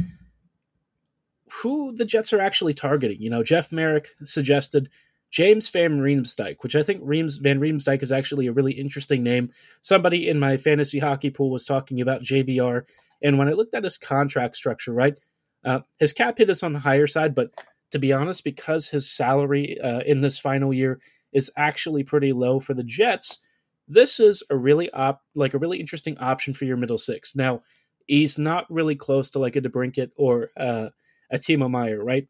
who 1.63 1.93
the 1.95 2.05
Jets 2.05 2.33
are 2.33 2.41
actually 2.41 2.75
targeting. 2.75 3.21
You 3.21 3.31
know, 3.31 3.43
Jeff 3.43 3.71
Marek 3.71 4.09
suggested 4.25 4.89
James 5.31 5.69
Van 5.69 5.99
Riemsdyk, 5.99 6.57
which 6.61 6.77
I 6.77 6.83
think 6.83 7.01
Reams, 7.03 7.39
Van 7.39 7.61
Riemsdyk 7.61 8.03
is 8.03 8.13
actually 8.13 8.47
a 8.47 8.53
really 8.53 8.73
interesting 8.73 9.23
name. 9.23 9.51
Somebody 9.83 10.29
in 10.29 10.39
my 10.39 10.57
fantasy 10.57 10.99
hockey 10.99 11.31
pool 11.31 11.51
was 11.51 11.65
talking 11.65 12.01
about 12.01 12.23
JVR, 12.23 12.83
and 13.23 13.39
when 13.39 13.49
I 13.49 13.53
looked 13.53 13.75
at 13.75 13.85
his 13.85 13.99
contract 13.99 14.57
structure, 14.57 14.93
right, 14.93 15.19
uh, 15.65 15.81
his 15.99 16.13
cap 16.13 16.39
hit 16.39 16.51
is 16.51 16.63
on 16.63 16.73
the 16.73 16.79
higher 16.79 17.07
side, 17.07 17.35
but 17.35 17.51
to 17.91 17.99
be 17.99 18.13
honest, 18.13 18.45
because 18.45 18.89
his 18.89 19.11
salary 19.11 19.81
uh, 19.81 20.01
in 20.01 20.21
this 20.21 20.39
final 20.39 20.73
year 20.73 21.01
is 21.33 21.51
actually 21.57 22.05
pretty 22.05 22.33
low 22.33 22.61
for 22.61 22.75
the 22.75 22.85
Jets. 22.85 23.39
This 23.87 24.19
is 24.19 24.43
a 24.51 24.57
really 24.57 24.91
op 24.91 25.23
like 25.35 25.55
a 25.55 25.59
really 25.59 25.79
interesting 25.79 26.19
option 26.19 26.55
for 26.55 26.65
your 26.65 26.77
middle 26.77 26.99
six. 26.99 27.37
Now, 27.37 27.63
he's 28.07 28.39
not 28.39 28.71
really 28.71 28.97
close 28.97 29.31
to 29.31 29.39
like 29.39 29.57
a 29.57 29.61
DeBrincat 29.61 30.11
or 30.17 30.51
uh, 30.57 30.89
a 31.35 31.39
Timo 31.39 31.69
Meier, 31.71 32.03
right? 32.03 32.27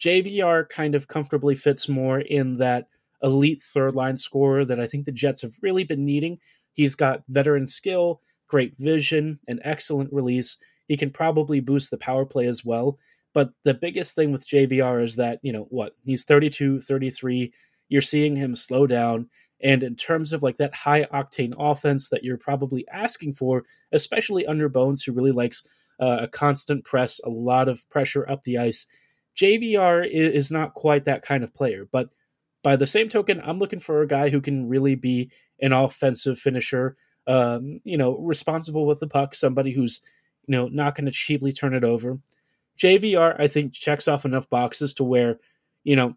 JVR 0.00 0.68
kind 0.68 0.94
of 0.94 1.08
comfortably 1.08 1.54
fits 1.54 1.88
more 1.88 2.20
in 2.20 2.56
that 2.58 2.86
elite 3.22 3.60
third 3.60 3.94
line 3.94 4.16
scorer 4.16 4.64
that 4.64 4.80
I 4.80 4.86
think 4.86 5.04
the 5.04 5.12
Jets 5.12 5.42
have 5.42 5.54
really 5.60 5.84
been 5.84 6.04
needing. 6.04 6.38
He's 6.72 6.94
got 6.94 7.22
veteran 7.28 7.66
skill, 7.66 8.20
great 8.48 8.74
vision, 8.78 9.40
and 9.48 9.60
excellent 9.64 10.12
release. 10.12 10.56
He 10.86 10.96
can 10.96 11.10
probably 11.10 11.60
boost 11.60 11.90
the 11.90 11.98
power 11.98 12.24
play 12.24 12.46
as 12.46 12.64
well. 12.64 12.98
But 13.32 13.50
the 13.64 13.74
biggest 13.74 14.14
thing 14.14 14.30
with 14.30 14.46
JVR 14.46 15.02
is 15.02 15.16
that, 15.16 15.40
you 15.42 15.52
know, 15.52 15.66
what? 15.70 15.94
He's 16.04 16.24
32, 16.24 16.80
33. 16.80 17.52
You're 17.88 18.02
seeing 18.02 18.36
him 18.36 18.54
slow 18.54 18.86
down. 18.86 19.28
And 19.60 19.82
in 19.82 19.96
terms 19.96 20.32
of 20.32 20.42
like 20.42 20.56
that 20.58 20.74
high 20.74 21.04
octane 21.04 21.54
offense 21.58 22.08
that 22.10 22.22
you're 22.22 22.36
probably 22.36 22.86
asking 22.92 23.34
for, 23.34 23.64
especially 23.92 24.46
under 24.46 24.68
Bones, 24.68 25.02
who 25.02 25.12
really 25.12 25.32
likes 25.32 25.66
uh, 26.00 26.18
a 26.22 26.28
constant 26.28 26.84
press, 26.84 27.20
a 27.24 27.30
lot 27.30 27.68
of 27.68 27.88
pressure 27.90 28.28
up 28.28 28.42
the 28.44 28.58
ice, 28.58 28.86
JVR 29.36 30.08
is 30.08 30.50
not 30.50 30.74
quite 30.74 31.04
that 31.04 31.24
kind 31.24 31.42
of 31.42 31.54
player. 31.54 31.88
But 31.90 32.10
by 32.62 32.76
the 32.76 32.86
same 32.86 33.08
token, 33.08 33.40
I'm 33.44 33.58
looking 33.58 33.80
for 33.80 34.02
a 34.02 34.06
guy 34.06 34.30
who 34.30 34.40
can 34.40 34.68
really 34.68 34.94
be 34.94 35.30
an 35.60 35.72
offensive 35.72 36.38
finisher, 36.38 36.96
um, 37.26 37.80
you 37.84 37.96
know, 37.96 38.18
responsible 38.18 38.86
with 38.86 39.00
the 39.00 39.08
puck, 39.08 39.34
somebody 39.34 39.72
who's, 39.72 40.00
you 40.46 40.52
know, 40.52 40.68
not 40.68 40.94
going 40.94 41.06
to 41.06 41.12
cheaply 41.12 41.52
turn 41.52 41.74
it 41.74 41.84
over. 41.84 42.18
JVR, 42.78 43.36
I 43.38 43.48
think, 43.48 43.72
checks 43.72 44.08
off 44.08 44.24
enough 44.24 44.48
boxes 44.50 44.94
to 44.94 45.04
where, 45.04 45.38
you 45.84 45.96
know, 45.96 46.16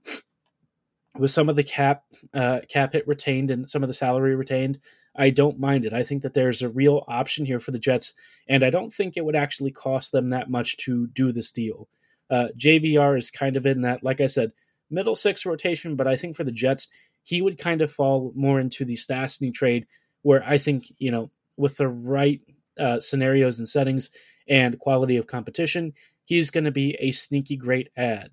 with 1.20 1.32
some 1.32 1.50
of 1.50 1.56
the 1.56 1.64
cap 1.64 2.04
uh, 2.34 2.62
cap 2.70 2.94
hit 2.94 3.08
retained 3.08 3.52
and 3.52 3.68
some 3.68 3.84
of 3.84 3.90
the 3.90 3.94
salary 3.94 4.36
retained, 4.36 4.80
I 5.16 5.32
don't 5.32 5.60
mind 5.60 5.86
it. 5.86 5.94
I 5.94 6.04
think 6.04 6.24
that 6.24 6.34
there's 6.34 6.62
a 6.62 6.70
real 6.70 7.04
option 7.08 7.46
here 7.46 7.60
for 7.60 7.72
the 7.72 7.80
Jets, 7.80 8.14
and 8.48 8.64
I 8.64 8.70
don't 8.70 8.92
think 8.92 9.18
it 9.18 9.26
would 9.26 9.36
actually 9.36 9.72
cost 9.72 10.12
them 10.12 10.30
that 10.30 10.50
much 10.50 10.78
to 10.78 11.08
do 11.08 11.32
this 11.32 11.52
deal. 11.52 11.88
Uh, 12.30 12.48
JVR 12.58 13.18
is 13.18 13.32
kind 13.32 13.58
of 13.58 13.66
in 13.66 13.82
that, 13.82 14.04
like 14.04 14.22
I 14.22 14.28
said, 14.28 14.52
middle 14.90 15.16
six 15.16 15.46
rotation, 15.46 15.96
but 15.96 16.08
I 16.08 16.16
think 16.16 16.36
for 16.36 16.44
the 16.44 16.52
Jets, 16.52 16.88
he 17.24 17.42
would 17.42 17.58
kind 17.58 17.82
of 17.82 17.92
fall 17.92 18.32
more 18.36 18.60
into 18.60 18.86
the 18.86 18.96
Stastny 18.96 19.54
trade, 19.54 19.88
where 20.22 20.44
I 20.46 20.58
think, 20.58 20.86
you 20.98 21.12
know, 21.12 21.32
with 21.58 21.78
the 21.78 21.88
right 21.88 22.42
uh, 22.80 23.00
scenarios 23.00 23.60
and 23.60 23.68
settings 23.68 24.12
and 24.48 24.80
quality 24.80 25.18
of 25.18 25.28
competition, 25.28 25.94
he's 26.26 26.52
going 26.52 26.64
to 26.66 26.72
be 26.72 26.96
a 27.00 27.12
sneaky 27.12 27.58
great 27.58 27.90
ad. 27.98 28.30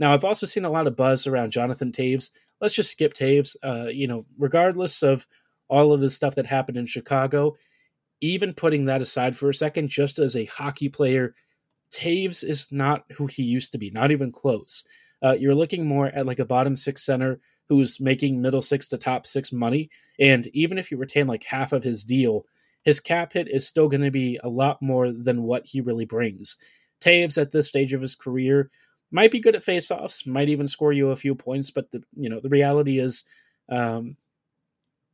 Now, 0.00 0.14
I've 0.14 0.24
also 0.24 0.46
seen 0.46 0.64
a 0.64 0.70
lot 0.70 0.86
of 0.86 0.96
buzz 0.96 1.26
around 1.26 1.52
Jonathan 1.52 1.92
Toews. 1.92 2.30
Let's 2.60 2.74
just 2.74 2.90
skip 2.90 3.12
Toews. 3.14 3.54
Uh, 3.62 3.88
you 3.88 4.08
know, 4.08 4.24
regardless 4.38 5.02
of 5.02 5.26
all 5.68 5.92
of 5.92 6.00
the 6.00 6.10
stuff 6.10 6.34
that 6.34 6.46
happened 6.46 6.78
in 6.78 6.86
Chicago, 6.86 7.54
even 8.22 8.54
putting 8.54 8.86
that 8.86 9.02
aside 9.02 9.36
for 9.36 9.50
a 9.50 9.54
second, 9.54 9.88
just 9.88 10.18
as 10.18 10.36
a 10.36 10.46
hockey 10.46 10.88
player, 10.88 11.34
Toews 11.94 12.42
is 12.42 12.72
not 12.72 13.04
who 13.12 13.26
he 13.26 13.42
used 13.42 13.72
to 13.72 13.78
be, 13.78 13.90
not 13.90 14.10
even 14.10 14.32
close. 14.32 14.84
Uh, 15.22 15.36
you're 15.38 15.54
looking 15.54 15.86
more 15.86 16.06
at 16.06 16.26
like 16.26 16.38
a 16.38 16.46
bottom 16.46 16.76
six 16.76 17.02
center 17.02 17.38
who's 17.68 18.00
making 18.00 18.40
middle 18.40 18.62
six 18.62 18.88
to 18.88 18.96
top 18.96 19.26
six 19.26 19.52
money. 19.52 19.90
And 20.18 20.46
even 20.48 20.78
if 20.78 20.90
you 20.90 20.96
retain 20.96 21.26
like 21.26 21.44
half 21.44 21.72
of 21.72 21.84
his 21.84 22.04
deal, 22.04 22.46
his 22.84 23.00
cap 23.00 23.34
hit 23.34 23.48
is 23.48 23.68
still 23.68 23.88
going 23.88 24.02
to 24.02 24.10
be 24.10 24.40
a 24.42 24.48
lot 24.48 24.80
more 24.80 25.12
than 25.12 25.42
what 25.42 25.66
he 25.66 25.82
really 25.82 26.06
brings. 26.06 26.56
Toews 27.00 27.40
at 27.40 27.52
this 27.52 27.68
stage 27.68 27.92
of 27.92 28.00
his 28.00 28.14
career 28.14 28.70
might 29.10 29.30
be 29.30 29.40
good 29.40 29.56
at 29.56 29.64
faceoffs, 29.64 30.26
might 30.26 30.48
even 30.48 30.68
score 30.68 30.92
you 30.92 31.10
a 31.10 31.16
few 31.16 31.34
points, 31.34 31.70
but 31.70 31.90
the 31.90 32.02
you 32.16 32.28
know 32.28 32.40
the 32.40 32.48
reality 32.48 32.98
is, 32.98 33.24
um, 33.68 34.16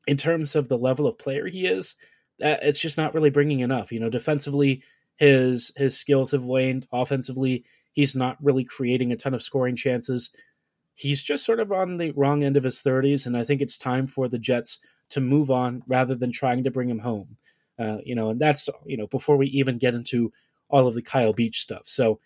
in 0.07 0.17
terms 0.17 0.55
of 0.55 0.69
the 0.69 0.79
level 0.79 1.07
of 1.07 1.19
player 1.19 1.47
he 1.47 1.67
is, 1.67 1.97
uh, 2.43 2.57
it's 2.63 2.81
just 2.81 2.99
not 2.99 3.15
really 3.15 3.31
bringing 3.31 3.61
enough. 3.61 3.91
You 3.93 4.01
know, 4.01 4.11
defensively, 4.11 4.83
his 5.17 5.73
his 5.77 5.99
skills 5.99 6.33
have 6.33 6.45
waned. 6.45 6.87
Offensively, 6.93 7.65
he's 7.93 8.15
not 8.15 8.37
really 8.43 8.65
creating 8.65 9.13
a 9.13 9.17
ton 9.17 9.35
of 9.35 9.43
scoring 9.43 9.77
chances. 9.77 10.31
He's 10.95 11.23
just 11.23 11.45
sort 11.45 11.61
of 11.61 11.73
on 11.73 11.97
the 11.99 12.13
wrong 12.13 12.43
end 12.45 12.57
of 12.57 12.65
his 12.65 12.83
thirties, 12.83 13.27
and 13.27 13.37
I 13.37 13.45
think 13.45 13.61
it's 13.61 13.79
time 13.79 14.07
for 14.07 14.29
the 14.29 14.39
Jets 14.39 14.79
to 15.11 15.21
move 15.21 15.51
on 15.51 15.83
rather 15.87 16.15
than 16.15 16.33
trying 16.33 16.65
to 16.65 16.71
bring 16.71 16.91
him 16.91 16.99
home. 16.99 17.37
Uh, 17.79 17.99
you 18.05 18.15
know, 18.15 18.31
and 18.31 18.41
that's 18.41 18.69
you 18.85 18.97
know 18.97 19.07
before 19.07 19.37
we 19.37 19.47
even 19.49 19.79
get 19.79 19.95
into 19.95 20.33
all 20.69 20.87
of 20.87 20.95
the 20.95 21.03
Kyle 21.03 21.33
Beach 21.33 21.61
stuff. 21.61 21.83
So 21.87 22.21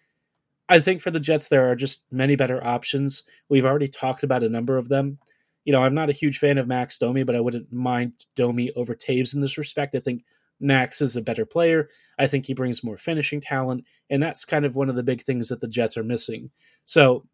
I 0.71 0.79
think 0.79 1.03
for 1.03 1.11
the 1.11 1.19
Jets, 1.19 1.49
there 1.49 1.69
are 1.69 1.75
just 1.75 2.05
many 2.13 2.37
better 2.37 2.65
options. 2.65 3.25
We've 3.49 3.67
already 3.67 3.89
talked 3.89 4.23
about 4.23 4.45
a 4.45 4.49
number 4.49 4.79
of 4.79 4.89
them. 4.89 5.19
You 5.65 5.73
know, 5.73 5.83
I'm 5.83 5.95
not 5.95 6.09
a 6.09 6.15
huge 6.15 6.39
fan 6.39 6.59
of 6.59 6.69
Max 6.69 6.97
Domi, 6.97 7.25
but 7.25 7.35
I 7.35 7.41
wouldn't 7.41 7.73
mind 7.73 8.13
Domi 8.37 8.71
over 8.77 8.95
Toews 8.95 9.35
in 9.35 9.41
this 9.41 9.59
respect. 9.59 9.97
I 9.97 10.01
think 10.01 10.25
Max 10.61 11.03
is 11.03 11.17
a 11.17 11.23
better 11.23 11.45
player. 11.45 11.89
I 12.21 12.29
think 12.29 12.47
he 12.47 12.55
brings 12.55 12.85
more 12.85 12.97
finishing 12.97 13.41
talent, 13.41 13.85
and 14.11 14.23
that's 14.23 14.45
kind 14.45 14.65
of 14.65 14.77
one 14.77 14.89
of 14.89 14.95
the 14.95 15.03
big 15.03 15.23
things 15.23 15.49
that 15.49 15.61
the 15.61 15.67
Jets 15.67 15.97
are 15.97 16.05
missing. 16.05 16.51
So, 16.85 17.27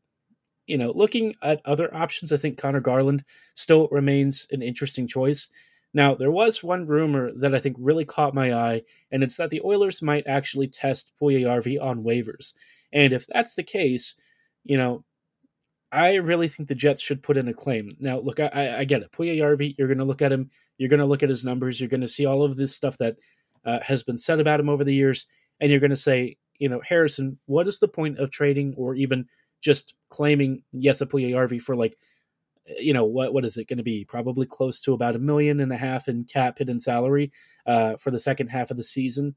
you 0.66 0.78
know, 0.78 0.92
looking 0.92 1.34
at 1.42 1.60
other 1.66 1.94
options, 1.94 2.32
I 2.32 2.38
think 2.38 2.56
Conor 2.56 2.80
Garland 2.80 3.22
still 3.54 3.88
remains 3.90 4.46
an 4.50 4.62
interesting 4.62 5.06
choice. 5.06 5.50
Now, 5.92 6.14
there 6.14 6.30
was 6.30 6.64
one 6.64 6.86
rumor 6.86 7.32
that 7.32 7.54
I 7.54 7.58
think 7.58 7.76
really 7.78 8.06
caught 8.06 8.34
my 8.34 8.54
eye, 8.54 8.82
and 9.10 9.22
it's 9.22 9.36
that 9.36 9.50
the 9.50 9.62
Oilers 9.62 10.00
might 10.00 10.26
actually 10.26 10.68
test 10.68 11.12
Puljujarvi 11.20 11.80
on 11.80 12.02
waivers. 12.02 12.54
And 12.92 13.12
if 13.12 13.26
that's 13.26 13.54
the 13.54 13.62
case, 13.62 14.18
you 14.64 14.76
know, 14.76 15.04
I 15.92 16.14
really 16.14 16.48
think 16.48 16.68
the 16.68 16.74
Jets 16.74 17.00
should 17.00 17.22
put 17.22 17.36
in 17.36 17.48
a 17.48 17.54
claim. 17.54 17.96
Now, 18.00 18.18
look, 18.18 18.40
I, 18.40 18.76
I 18.78 18.84
get 18.84 19.02
it. 19.02 19.12
Puljujarvi, 19.12 19.76
you're 19.78 19.88
going 19.88 19.98
to 19.98 20.04
look 20.04 20.22
at 20.22 20.32
him, 20.32 20.50
you're 20.78 20.88
going 20.88 21.00
to 21.00 21.06
look 21.06 21.22
at 21.22 21.28
his 21.28 21.44
numbers, 21.44 21.80
you're 21.80 21.88
going 21.88 22.00
to 22.00 22.08
see 22.08 22.26
all 22.26 22.42
of 22.42 22.56
this 22.56 22.74
stuff 22.74 22.98
that 22.98 23.16
uh, 23.64 23.78
has 23.82 24.02
been 24.02 24.18
said 24.18 24.40
about 24.40 24.60
him 24.60 24.68
over 24.68 24.84
the 24.84 24.94
years, 24.94 25.26
and 25.60 25.70
you're 25.70 25.80
going 25.80 25.90
to 25.90 25.96
say, 25.96 26.36
you 26.58 26.68
know, 26.68 26.80
Harrison, 26.80 27.38
what 27.46 27.68
is 27.68 27.78
the 27.78 27.88
point 27.88 28.18
of 28.18 28.30
trading 28.30 28.74
or 28.76 28.94
even 28.94 29.26
just 29.60 29.94
claiming 30.10 30.62
Jesse 30.78 31.04
Puljujarvi 31.04 31.60
for 31.60 31.74
like, 31.74 31.96
you 32.78 32.92
know, 32.92 33.04
what 33.04 33.32
what 33.32 33.44
is 33.44 33.56
it 33.56 33.68
going 33.68 33.76
to 33.76 33.84
be? 33.84 34.04
Probably 34.04 34.44
close 34.44 34.80
to 34.82 34.92
about 34.92 35.14
a 35.14 35.20
million 35.20 35.60
and 35.60 35.72
a 35.72 35.76
half 35.76 36.08
in 36.08 36.24
cap 36.24 36.58
hit 36.58 36.68
and 36.68 36.82
salary 36.82 37.30
uh, 37.64 37.96
for 37.96 38.10
the 38.10 38.18
second 38.18 38.48
half 38.48 38.70
of 38.70 38.76
the 38.76 38.82
season. 38.82 39.36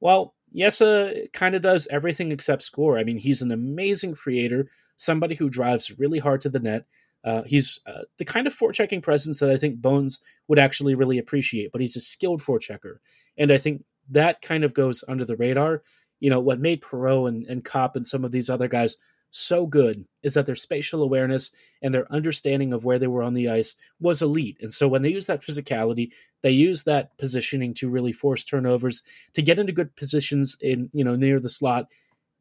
Well, 0.00 0.34
Jesse 0.54 1.28
kind 1.32 1.54
of 1.54 1.62
does 1.62 1.86
everything 1.90 2.32
except 2.32 2.62
score. 2.62 2.98
I 2.98 3.04
mean, 3.04 3.18
he's 3.18 3.42
an 3.42 3.52
amazing 3.52 4.14
creator, 4.14 4.68
somebody 4.96 5.34
who 5.34 5.48
drives 5.48 5.98
really 5.98 6.18
hard 6.18 6.40
to 6.42 6.48
the 6.48 6.60
net. 6.60 6.86
Uh, 7.24 7.42
he's 7.42 7.80
uh, 7.86 8.02
the 8.18 8.24
kind 8.24 8.46
of 8.46 8.56
forechecking 8.56 9.02
presence 9.02 9.40
that 9.40 9.50
I 9.50 9.56
think 9.56 9.80
Bones 9.80 10.20
would 10.46 10.58
actually 10.58 10.94
really 10.94 11.18
appreciate, 11.18 11.72
but 11.72 11.80
he's 11.80 11.96
a 11.96 12.00
skilled 12.00 12.40
forechecker. 12.40 12.98
And 13.36 13.50
I 13.50 13.58
think 13.58 13.84
that 14.10 14.40
kind 14.40 14.64
of 14.64 14.74
goes 14.74 15.04
under 15.08 15.24
the 15.24 15.36
radar. 15.36 15.82
You 16.20 16.30
know, 16.30 16.40
what 16.40 16.60
made 16.60 16.82
Perreault 16.82 17.28
and, 17.28 17.46
and 17.46 17.64
Copp 17.64 17.96
and 17.96 18.06
some 18.06 18.24
of 18.24 18.32
these 18.32 18.48
other 18.50 18.68
guys 18.68 18.96
so 19.30 19.66
good 19.66 20.04
is 20.22 20.34
that 20.34 20.46
their 20.46 20.56
spatial 20.56 21.02
awareness 21.02 21.50
and 21.82 21.92
their 21.92 22.10
understanding 22.12 22.72
of 22.72 22.84
where 22.84 22.98
they 22.98 23.06
were 23.06 23.22
on 23.22 23.34
the 23.34 23.48
ice 23.48 23.76
was 24.00 24.22
elite. 24.22 24.56
And 24.60 24.72
so 24.72 24.88
when 24.88 25.02
they 25.02 25.10
use 25.10 25.26
that 25.26 25.42
physicality, 25.42 26.10
they 26.42 26.50
use 26.50 26.84
that 26.84 27.16
positioning 27.18 27.74
to 27.74 27.90
really 27.90 28.12
force 28.12 28.44
turnovers, 28.44 29.02
to 29.34 29.42
get 29.42 29.58
into 29.58 29.72
good 29.72 29.94
positions 29.96 30.56
in, 30.60 30.88
you 30.92 31.04
know, 31.04 31.16
near 31.16 31.40
the 31.40 31.48
slot. 31.48 31.88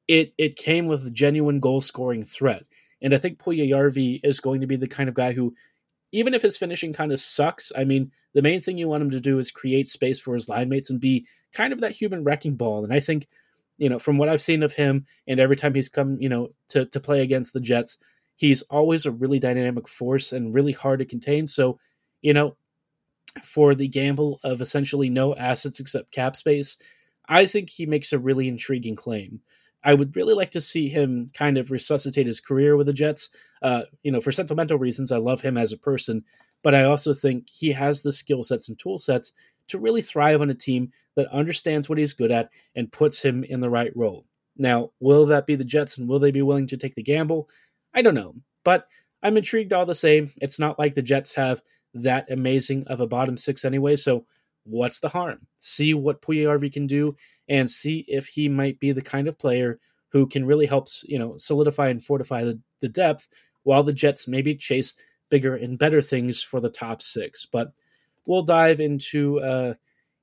It 0.08 0.34
it 0.38 0.56
came 0.56 0.88
with 0.88 1.06
a 1.06 1.12
genuine 1.12 1.60
goal 1.60 1.82
scoring 1.82 2.24
threat. 2.24 2.64
And 3.02 3.14
I 3.14 3.18
think 3.18 3.40
Puljujarvi 3.40 4.22
is 4.24 4.40
going 4.40 4.62
to 4.62 4.68
be 4.68 4.76
the 4.76 4.88
kind 4.88 5.10
of 5.10 5.16
guy 5.16 5.34
who, 5.34 5.54
even 6.12 6.34
if 6.34 6.42
his 6.42 6.58
finishing 6.58 6.94
kind 6.94 7.12
of 7.12 7.20
sucks, 7.20 7.72
I 7.76 7.84
mean, 7.84 8.12
the 8.34 8.42
main 8.42 8.60
thing 8.60 8.78
you 8.78 8.88
want 8.88 9.04
him 9.04 9.12
to 9.12 9.20
do 9.20 9.40
is 9.40 9.52
create 9.52 9.88
space 9.88 10.20
for 10.20 10.34
his 10.34 10.50
line 10.50 10.70
mates 10.70 10.90
and 10.90 11.00
be 11.00 11.28
kind 11.54 11.74
of 11.74 11.82
that 11.82 11.92
human 11.92 12.24
wrecking 12.24 12.56
ball. 12.56 12.84
And 12.84 12.94
I 12.94 13.00
think 13.00 13.28
you 13.78 13.90
know, 13.90 14.00
from 14.00 14.18
what 14.18 14.30
I've 14.30 14.42
seen 14.42 14.64
of 14.64 14.74
him, 14.74 15.06
and 15.28 15.40
every 15.40 15.56
time 15.56 15.74
he's 15.74 15.90
come, 15.90 16.18
you 16.20 16.30
know, 16.30 16.50
to 16.70 16.86
to 16.88 17.00
play 17.00 17.22
against 17.22 17.54
the 17.54 17.60
Jets, 17.60 17.98
he's 18.36 18.62
always 18.64 19.06
a 19.06 19.12
really 19.12 19.40
dynamic 19.40 19.88
force 19.88 20.32
and 20.32 20.54
really 20.54 20.72
hard 20.72 21.00
to 21.00 21.06
contain. 21.06 21.48
So, 21.48 21.80
you 22.22 22.34
know, 22.34 22.56
for 23.44 23.76
the 23.76 23.88
gamble 23.88 24.40
of 24.44 24.62
essentially 24.62 25.10
no 25.10 25.36
assets 25.36 25.80
except 25.80 26.12
cap 26.12 26.36
space, 26.36 26.78
I 27.28 27.46
think 27.46 27.70
he 27.70 27.86
makes 27.86 28.14
a 28.14 28.20
really 28.20 28.48
intriguing 28.48 28.96
claim. 28.96 29.42
I 29.84 29.94
would 29.94 30.16
really 30.16 30.34
like 30.34 30.52
to 30.52 30.62
see 30.62 30.90
him 30.90 31.32
kind 31.34 31.58
of 31.58 31.72
resuscitate 31.72 32.28
his 32.28 32.40
career 32.40 32.76
with 32.76 32.88
the 32.88 32.94
Jets. 32.94 33.30
Uh, 33.62 33.84
you 34.04 34.12
know, 34.12 34.22
for 34.22 34.32
sentimental 34.32 34.78
reasons, 34.78 35.12
I 35.12 35.18
love 35.18 35.42
him 35.42 35.58
as 35.58 35.72
a 35.72 35.78
person, 35.78 36.24
but 36.64 36.76
I 36.76 36.84
also 36.84 37.14
think 37.14 37.48
he 37.50 37.72
has 37.72 38.02
the 38.02 38.12
skill 38.12 38.44
sets 38.44 38.70
and 38.70 38.78
tool 38.78 38.98
sets 38.98 39.34
to 39.68 39.80
really 39.80 40.02
thrive 40.02 40.42
on 40.42 40.50
a 40.50 40.56
team 40.56 40.92
that 41.18 41.28
understands 41.34 41.90
what 41.90 41.98
he's 41.98 42.14
good 42.14 42.32
at 42.32 42.50
and 42.76 42.92
puts 42.92 43.22
him 43.22 43.44
in 43.44 43.60
the 43.60 43.70
right 43.70 43.92
role. 43.96 44.24
Now, 44.56 44.92
will 45.00 45.26
that 45.26 45.48
be 45.48 45.56
the 45.56 45.66
Jets 45.66 45.98
and 45.98 46.08
will 46.08 46.20
they 46.20 46.32
be 46.32 46.44
willing 46.44 46.68
to 46.68 46.78
take 46.78 46.96
the 46.96 47.04
gamble? 47.04 47.50
I 47.94 48.02
don't 48.02 48.16
know, 48.16 48.36
but 48.64 48.88
I'm 49.24 49.36
intrigued 49.36 49.74
all 49.74 49.86
the 49.86 49.96
same. 49.96 50.32
It's 50.38 50.60
not 50.60 50.80
like 50.80 50.94
the 50.96 51.02
Jets 51.02 51.34
have 51.34 51.62
that 51.96 52.32
amazing 52.32 52.86
of 52.88 53.02
a 53.02 53.08
bottom 53.08 53.36
six 53.36 53.66
anyway, 53.66 53.96
so 53.96 54.26
what's 54.64 55.00
the 55.00 55.10
harm? 55.10 55.40
See 55.60 55.96
what 55.96 56.22
Puljujarvi 56.22 56.72
can 56.72 56.86
do 56.86 57.16
and 57.50 57.70
see 57.70 58.06
if 58.08 58.28
he 58.28 58.48
might 58.48 58.80
be 58.80 58.92
the 58.92 59.02
kind 59.02 59.28
of 59.28 59.40
player 59.40 59.80
who 60.10 60.28
can 60.28 60.46
really 60.46 60.68
help, 60.68 60.88
you 61.04 61.18
know, 61.18 61.36
solidify 61.38 61.90
and 61.90 62.04
fortify 62.04 62.44
the, 62.44 62.60
the 62.80 62.90
depth 62.90 63.28
while 63.64 63.84
the 63.84 63.94
Jets 63.94 64.28
maybe 64.28 64.56
chase 64.56 64.94
bigger 65.30 65.56
and 65.56 65.80
better 65.80 66.02
things 66.02 66.44
for 66.44 66.60
the 66.60 66.70
top 66.70 67.02
six. 67.02 67.46
But 67.46 67.74
we'll 68.26 68.44
dive 68.44 68.80
into 68.80 69.40
uh, 69.40 69.74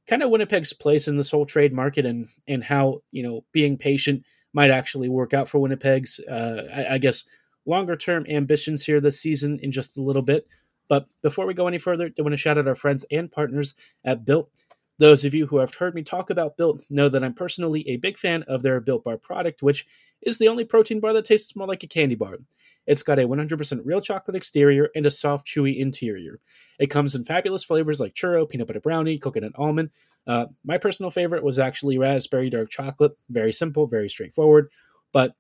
kind 0.06 0.22
of 0.22 0.30
Winnipeg's 0.30 0.72
place 0.72 1.08
in 1.08 1.16
this 1.16 1.30
whole 1.30 1.46
trade 1.46 1.72
market 1.72 2.06
and 2.06 2.28
and 2.46 2.62
how 2.62 3.02
you 3.10 3.22
know 3.22 3.44
being 3.52 3.76
patient 3.76 4.24
might 4.52 4.70
actually 4.70 5.08
work 5.08 5.34
out 5.34 5.48
for 5.48 5.58
Winnipeg's. 5.58 6.20
Uh, 6.20 6.62
I, 6.72 6.94
I, 6.94 6.98
guess 6.98 7.24
longer 7.66 7.96
term 7.96 8.24
ambitions 8.28 8.84
here 8.84 9.00
this 9.00 9.20
season 9.20 9.58
in 9.62 9.72
just 9.72 9.98
a 9.98 10.02
little 10.02 10.22
bit. 10.22 10.46
But 10.88 11.08
before 11.22 11.46
we 11.46 11.54
go 11.54 11.66
any 11.66 11.78
further, 11.78 12.10
I 12.16 12.22
want 12.22 12.34
to 12.34 12.36
shout 12.36 12.56
out 12.56 12.68
our 12.68 12.76
friends 12.76 13.04
and 13.10 13.30
partners 13.30 13.74
at 14.04 14.24
Built. 14.24 14.50
Those 14.98 15.24
of 15.24 15.34
you 15.34 15.46
who 15.46 15.56
have 15.56 15.74
heard 15.74 15.94
me 15.94 16.02
talk 16.02 16.30
about 16.30 16.56
Built 16.56 16.82
know 16.88 17.08
that 17.08 17.24
I'm 17.24 17.34
personally 17.34 17.88
a 17.88 17.96
big 17.96 18.16
fan 18.16 18.44
of 18.44 18.62
their 18.62 18.80
Built 18.80 19.02
Bar 19.02 19.16
product, 19.16 19.62
which 19.62 19.86
is 20.22 20.38
the 20.38 20.48
only 20.48 20.64
protein 20.64 21.00
bar 21.00 21.12
that 21.14 21.24
tastes 21.24 21.56
more 21.56 21.66
like 21.66 21.82
a 21.82 21.88
candy 21.88 22.14
bar. 22.14 22.38
It's 22.86 23.02
got 23.02 23.18
a 23.18 23.26
100% 23.26 23.80
real 23.84 24.00
chocolate 24.00 24.36
exterior 24.36 24.90
and 24.94 25.06
a 25.06 25.10
soft, 25.10 25.46
chewy 25.46 25.78
interior. 25.78 26.40
It 26.78 26.90
comes 26.90 27.14
in 27.14 27.24
fabulous 27.24 27.64
flavors 27.64 28.00
like 28.00 28.14
churro, 28.14 28.48
peanut 28.48 28.66
butter 28.66 28.80
brownie, 28.80 29.18
coconut 29.18 29.52
almond. 29.56 29.90
Uh, 30.26 30.46
my 30.64 30.78
personal 30.78 31.10
favorite 31.10 31.42
was 31.42 31.58
actually 31.58 31.98
raspberry 31.98 32.50
dark 32.50 32.70
chocolate. 32.70 33.12
Very 33.30 33.52
simple, 33.52 33.86
very 33.86 34.08
straightforward. 34.08 34.70
But 35.12 35.34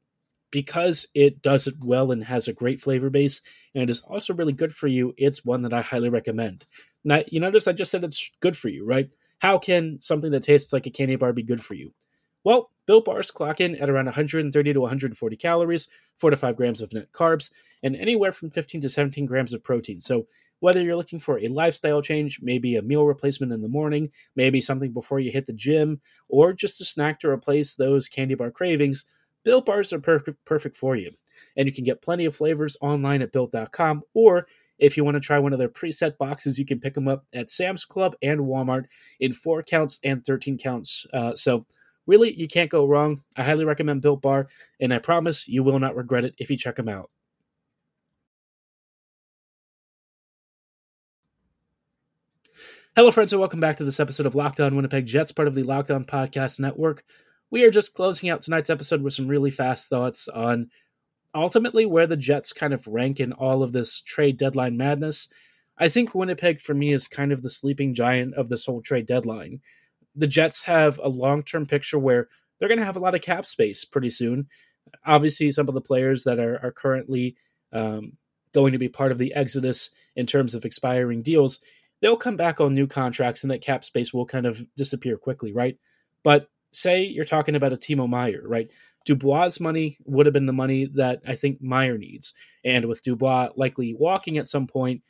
because 0.50 1.06
it 1.14 1.42
does 1.42 1.66
it 1.66 1.74
well 1.82 2.12
and 2.12 2.22
has 2.22 2.46
a 2.46 2.52
great 2.52 2.80
flavor 2.80 3.10
base 3.10 3.40
and 3.74 3.90
is 3.90 4.02
also 4.02 4.34
really 4.34 4.52
good 4.52 4.74
for 4.74 4.86
you, 4.86 5.12
it's 5.16 5.44
one 5.44 5.62
that 5.62 5.72
I 5.72 5.82
highly 5.82 6.08
recommend. 6.08 6.64
Now, 7.02 7.22
you 7.26 7.40
notice 7.40 7.66
I 7.66 7.72
just 7.72 7.90
said 7.90 8.04
it's 8.04 8.30
good 8.40 8.56
for 8.56 8.68
you, 8.68 8.84
right? 8.84 9.10
How 9.38 9.58
can 9.58 10.00
something 10.00 10.30
that 10.30 10.44
tastes 10.44 10.72
like 10.72 10.86
a 10.86 10.90
candy 10.90 11.16
bar 11.16 11.32
be 11.32 11.42
good 11.42 11.62
for 11.62 11.74
you? 11.74 11.92
Well, 12.44 12.70
Built 12.86 13.04
Bars 13.04 13.30
clock 13.30 13.60
in 13.60 13.76
at 13.76 13.90
around 13.90 14.06
130 14.06 14.72
to 14.72 14.80
140 14.80 15.36
calories, 15.36 15.88
4 16.16 16.30
to 16.30 16.36
5 16.36 16.56
grams 16.56 16.80
of 16.80 16.92
net 16.92 17.12
carbs, 17.12 17.50
and 17.82 17.96
anywhere 17.96 18.32
from 18.32 18.50
15 18.50 18.80
to 18.82 18.88
17 18.88 19.26
grams 19.26 19.52
of 19.52 19.62
protein. 19.62 20.00
So, 20.00 20.26
whether 20.60 20.80
you're 20.80 20.96
looking 20.96 21.20
for 21.20 21.38
a 21.38 21.48
lifestyle 21.48 22.00
change, 22.00 22.40
maybe 22.40 22.76
a 22.76 22.82
meal 22.82 23.04
replacement 23.04 23.52
in 23.52 23.60
the 23.60 23.68
morning, 23.68 24.10
maybe 24.34 24.60
something 24.60 24.92
before 24.92 25.20
you 25.20 25.30
hit 25.30 25.44
the 25.44 25.52
gym, 25.52 26.00
or 26.28 26.52
just 26.52 26.80
a 26.80 26.84
snack 26.84 27.20
to 27.20 27.28
replace 27.28 27.74
those 27.74 28.08
candy 28.08 28.34
bar 28.34 28.50
cravings, 28.50 29.04
Built 29.44 29.66
Bars 29.66 29.92
are 29.92 30.00
perfect, 30.00 30.42
perfect 30.44 30.76
for 30.76 30.96
you. 30.96 31.10
And 31.56 31.66
you 31.66 31.72
can 31.74 31.84
get 31.84 32.02
plenty 32.02 32.24
of 32.24 32.34
flavors 32.34 32.78
online 32.80 33.20
at 33.20 33.32
built.com, 33.32 34.02
or 34.14 34.46
if 34.78 34.96
you 34.96 35.04
want 35.04 35.16
to 35.16 35.20
try 35.20 35.38
one 35.38 35.52
of 35.52 35.58
their 35.58 35.68
preset 35.68 36.16
boxes, 36.18 36.58
you 36.58 36.64
can 36.64 36.80
pick 36.80 36.94
them 36.94 37.08
up 37.08 37.24
at 37.32 37.50
Sam's 37.50 37.84
Club 37.84 38.16
and 38.22 38.40
Walmart 38.40 38.86
in 39.20 39.32
4 39.32 39.62
counts 39.62 40.00
and 40.02 40.24
13 40.24 40.58
counts. 40.58 41.06
Uh, 41.12 41.34
so, 41.34 41.66
really, 42.06 42.34
you 42.34 42.48
can't 42.48 42.70
go 42.70 42.86
wrong. 42.86 43.22
I 43.36 43.44
highly 43.44 43.64
recommend 43.64 44.02
Built 44.02 44.22
Bar, 44.22 44.46
and 44.80 44.92
I 44.92 44.98
promise 44.98 45.48
you 45.48 45.62
will 45.62 45.78
not 45.78 45.96
regret 45.96 46.24
it 46.24 46.34
if 46.38 46.50
you 46.50 46.56
check 46.56 46.76
them 46.76 46.88
out. 46.88 47.10
Hello, 52.96 53.10
friends, 53.10 53.32
and 53.32 53.40
welcome 53.40 53.58
back 53.58 53.78
to 53.78 53.84
this 53.84 53.98
episode 53.98 54.26
of 54.26 54.36
Locked 54.36 54.60
On 54.60 54.76
Winnipeg 54.76 55.06
Jets, 55.06 55.32
part 55.32 55.48
of 55.48 55.54
the 55.56 55.64
Locked 55.64 55.90
On 55.90 56.04
Podcast 56.04 56.60
Network. 56.60 57.02
We 57.50 57.64
are 57.64 57.70
just 57.70 57.94
closing 57.94 58.28
out 58.28 58.42
tonight's 58.42 58.70
episode 58.70 59.02
with 59.02 59.14
some 59.14 59.26
really 59.26 59.50
fast 59.50 59.88
thoughts 59.88 60.28
on 60.28 60.70
ultimately 61.34 61.86
where 61.86 62.06
the 62.06 62.16
Jets 62.16 62.52
kind 62.52 62.72
of 62.72 62.86
rank 62.86 63.18
in 63.18 63.32
all 63.32 63.64
of 63.64 63.72
this 63.72 64.00
trade 64.00 64.36
deadline 64.36 64.76
madness. 64.76 65.28
I 65.76 65.88
think 65.88 66.14
Winnipeg, 66.14 66.60
for 66.60 66.72
me, 66.72 66.92
is 66.92 67.08
kind 67.08 67.32
of 67.32 67.42
the 67.42 67.50
sleeping 67.50 67.94
giant 67.94 68.34
of 68.34 68.48
this 68.48 68.64
whole 68.64 68.80
trade 68.80 69.06
deadline. 69.06 69.60
The 70.14 70.26
Jets 70.26 70.62
have 70.64 70.98
a 71.02 71.08
long 71.08 71.42
term 71.42 71.66
picture 71.66 71.98
where 71.98 72.28
they're 72.58 72.68
going 72.68 72.78
to 72.78 72.84
have 72.84 72.96
a 72.96 73.00
lot 73.00 73.14
of 73.14 73.22
cap 73.22 73.46
space 73.46 73.84
pretty 73.84 74.10
soon. 74.10 74.48
Obviously, 75.06 75.50
some 75.50 75.68
of 75.68 75.74
the 75.74 75.80
players 75.80 76.24
that 76.24 76.38
are, 76.38 76.60
are 76.62 76.72
currently 76.72 77.36
um, 77.72 78.16
going 78.52 78.72
to 78.72 78.78
be 78.78 78.88
part 78.88 79.12
of 79.12 79.18
the 79.18 79.34
exodus 79.34 79.90
in 80.16 80.26
terms 80.26 80.54
of 80.54 80.64
expiring 80.64 81.22
deals, 81.22 81.58
they'll 82.00 82.16
come 82.16 82.36
back 82.36 82.60
on 82.60 82.74
new 82.74 82.86
contracts 82.86 83.42
and 83.42 83.50
that 83.50 83.62
cap 83.62 83.84
space 83.84 84.12
will 84.12 84.26
kind 84.26 84.46
of 84.46 84.64
disappear 84.76 85.16
quickly, 85.16 85.52
right? 85.52 85.78
But 86.22 86.48
say 86.72 87.02
you're 87.02 87.24
talking 87.24 87.56
about 87.56 87.72
a 87.72 87.76
Timo 87.76 88.08
Meier, 88.08 88.42
right? 88.46 88.70
Dubois' 89.04 89.60
money 89.60 89.98
would 90.04 90.26
have 90.26 90.32
been 90.32 90.46
the 90.46 90.52
money 90.52 90.86
that 90.94 91.20
I 91.26 91.34
think 91.34 91.60
Meier 91.60 91.98
needs. 91.98 92.32
And 92.64 92.86
with 92.86 93.02
Dubois 93.02 93.50
likely 93.56 93.94
walking 93.94 94.38
at 94.38 94.46
some 94.46 94.66
point, 94.66 95.02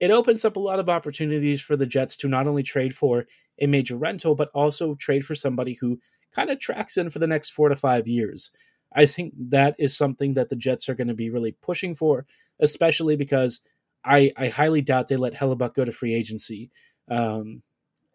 it 0.00 0.10
opens 0.10 0.44
up 0.44 0.56
a 0.56 0.60
lot 0.60 0.78
of 0.78 0.88
opportunities 0.88 1.60
for 1.60 1.76
the 1.76 1.86
Jets 1.86 2.16
to 2.18 2.28
not 2.28 2.46
only 2.46 2.62
trade 2.62 2.94
for 2.94 3.26
a 3.60 3.66
major 3.66 3.96
rental, 3.96 4.34
but 4.34 4.50
also 4.54 4.94
trade 4.94 5.24
for 5.24 5.34
somebody 5.34 5.74
who 5.74 5.98
kind 6.34 6.50
of 6.50 6.58
tracks 6.58 6.96
in 6.96 7.10
for 7.10 7.18
the 7.18 7.26
next 7.26 7.50
four 7.50 7.68
to 7.68 7.76
five 7.76 8.08
years. 8.08 8.50
I 8.94 9.06
think 9.06 9.34
that 9.50 9.74
is 9.78 9.96
something 9.96 10.34
that 10.34 10.48
the 10.48 10.56
Jets 10.56 10.88
are 10.88 10.94
going 10.94 11.08
to 11.08 11.14
be 11.14 11.30
really 11.30 11.52
pushing 11.62 11.94
for, 11.94 12.26
especially 12.60 13.16
because 13.16 13.60
I, 14.04 14.32
I 14.36 14.48
highly 14.48 14.82
doubt 14.82 15.08
they 15.08 15.16
let 15.16 15.34
Hellebuyck 15.34 15.74
go 15.74 15.84
to 15.84 15.92
free 15.92 16.14
agency. 16.14 16.70
Um, 17.10 17.62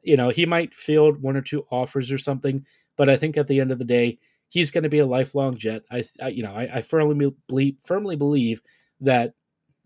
you 0.03 0.15
know, 0.15 0.29
he 0.29 0.45
might 0.45 0.73
field 0.73 1.21
one 1.21 1.35
or 1.35 1.41
two 1.41 1.65
offers 1.71 2.11
or 2.11 2.17
something, 2.17 2.65
but 2.95 3.09
I 3.09 3.17
think 3.17 3.37
at 3.37 3.47
the 3.47 3.59
end 3.59 3.71
of 3.71 3.79
the 3.79 3.85
day, 3.85 4.19
he's 4.49 4.71
going 4.71 4.83
to 4.83 4.89
be 4.89 4.99
a 4.99 5.05
lifelong 5.05 5.57
Jet. 5.57 5.83
I, 5.91 6.03
I 6.21 6.29
you 6.29 6.43
know, 6.43 6.53
I, 6.53 6.77
I, 6.77 6.81
firmly 6.81 7.31
believe 7.47 7.75
firmly 7.81 8.15
believe 8.15 8.61
that 9.01 9.33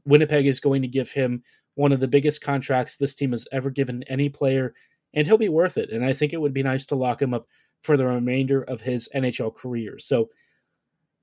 Winnipeg 0.05 0.45
is 0.45 0.59
going 0.59 0.81
to 0.81 0.87
give 0.87 1.11
him 1.11 1.43
one 1.75 1.91
of 1.91 1.99
the 1.99 2.07
biggest 2.07 2.41
contracts 2.41 2.95
this 2.95 3.15
team 3.15 3.31
has 3.31 3.47
ever 3.51 3.69
given 3.69 4.03
any 4.03 4.29
player, 4.29 4.73
and 5.13 5.27
he'll 5.27 5.37
be 5.37 5.49
worth 5.49 5.77
it. 5.77 5.91
And 5.91 6.03
I 6.03 6.13
think 6.13 6.33
it 6.33 6.41
would 6.41 6.53
be 6.53 6.63
nice 6.63 6.85
to 6.87 6.95
lock 6.95 7.21
him 7.21 7.33
up 7.33 7.47
for 7.81 7.97
the 7.97 8.05
remainder 8.05 8.63
of 8.63 8.81
his 8.81 9.09
NHL 9.13 9.55
career. 9.55 9.99
So, 9.99 10.29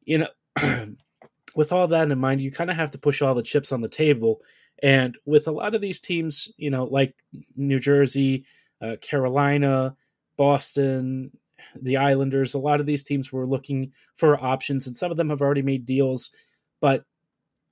you 0.05 0.19
know, 0.19 0.29
with 1.57 1.73
all 1.73 1.89
that 1.89 2.11
in 2.11 2.19
mind, 2.19 2.41
you 2.41 2.53
kind 2.53 2.71
of 2.71 2.77
have 2.77 2.91
to 2.93 2.99
push 2.99 3.23
all 3.23 3.35
the 3.35 3.43
chips 3.43 3.73
on 3.73 3.81
the 3.81 3.89
table. 3.89 4.41
And 4.83 5.17
with 5.25 5.49
a 5.49 5.53
lot 5.53 5.75
of 5.75 5.81
these 5.81 6.01
teams, 6.01 6.51
you 6.57 6.71
know, 6.71 6.85
like 6.85 7.15
New 7.57 7.81
Jersey, 7.81 8.45
uh, 8.81 8.97
Carolina, 9.01 9.97
Boston, 10.37 11.31
the 11.81 11.97
Islanders, 11.99 12.55
a 12.55 12.59
lot 12.59 12.81
of 12.81 12.87
these 12.87 13.03
teams 13.03 13.33
were 13.33 13.47
looking 13.47 13.93
for 14.15 14.43
options, 14.43 14.87
and 14.87 14.97
some 14.97 15.11
of 15.11 15.17
them 15.17 15.31
have 15.31 15.43
already 15.43 15.63
made 15.63 15.85
deals. 15.85 16.31
But 16.81 17.05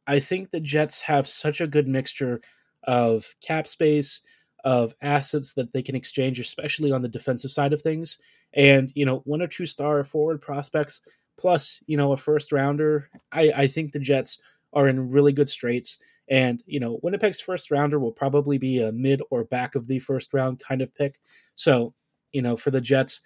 I 0.07 0.21
think 0.21 0.51
the 0.51 0.61
Jets 0.61 1.03
have 1.03 1.29
such 1.29 1.61
a 1.61 1.67
good 1.67 1.89
mixture 1.89 2.41
of 2.85 3.35
cap 3.43 3.67
space, 3.67 4.21
of 4.65 4.95
assets 5.03 5.53
that 5.55 5.73
they 5.73 5.83
can 5.83 5.95
exchange, 5.95 6.41
especially 6.41 6.93
on 6.93 7.03
the 7.03 7.09
defensive 7.09 7.51
side 7.51 7.73
of 7.73 7.83
things. 7.83 8.19
And, 8.55 8.91
you 8.95 9.05
know, 9.05 9.23
one 9.25 9.43
or 9.43 9.47
two 9.47 9.67
star 9.67 10.03
forward 10.05 10.41
prospects, 10.41 11.03
plus, 11.39 11.81
you 11.87 11.97
know, 11.97 12.13
a 12.13 12.17
first 12.17 12.53
rounder. 12.53 13.09
I, 13.33 13.53
I 13.57 13.67
think 13.67 13.93
the 13.93 13.99
Jets 13.99 14.41
are 14.73 14.89
in 14.89 15.11
really 15.11 15.33
good 15.33 15.49
straits. 15.49 15.99
And, 16.31 16.63
you 16.67 16.81
know, 16.81 16.99
Winnipeg's 17.03 17.41
first 17.41 17.71
rounder 17.71 17.99
will 17.99 18.13
probably 18.13 18.59
be 18.59 18.81
a 18.81 18.93
mid 18.93 19.23
or 19.31 19.45
back 19.45 19.75
of 19.75 19.87
the 19.87 19.99
first 19.99 20.35
round 20.35 20.61
kind 20.61 20.83
of 20.83 20.95
pick. 20.95 21.19
So, 21.55 21.95
you 22.33 22.43
know, 22.43 22.57
for 22.57 22.71
the 22.71 22.81
Jets, 22.81 23.23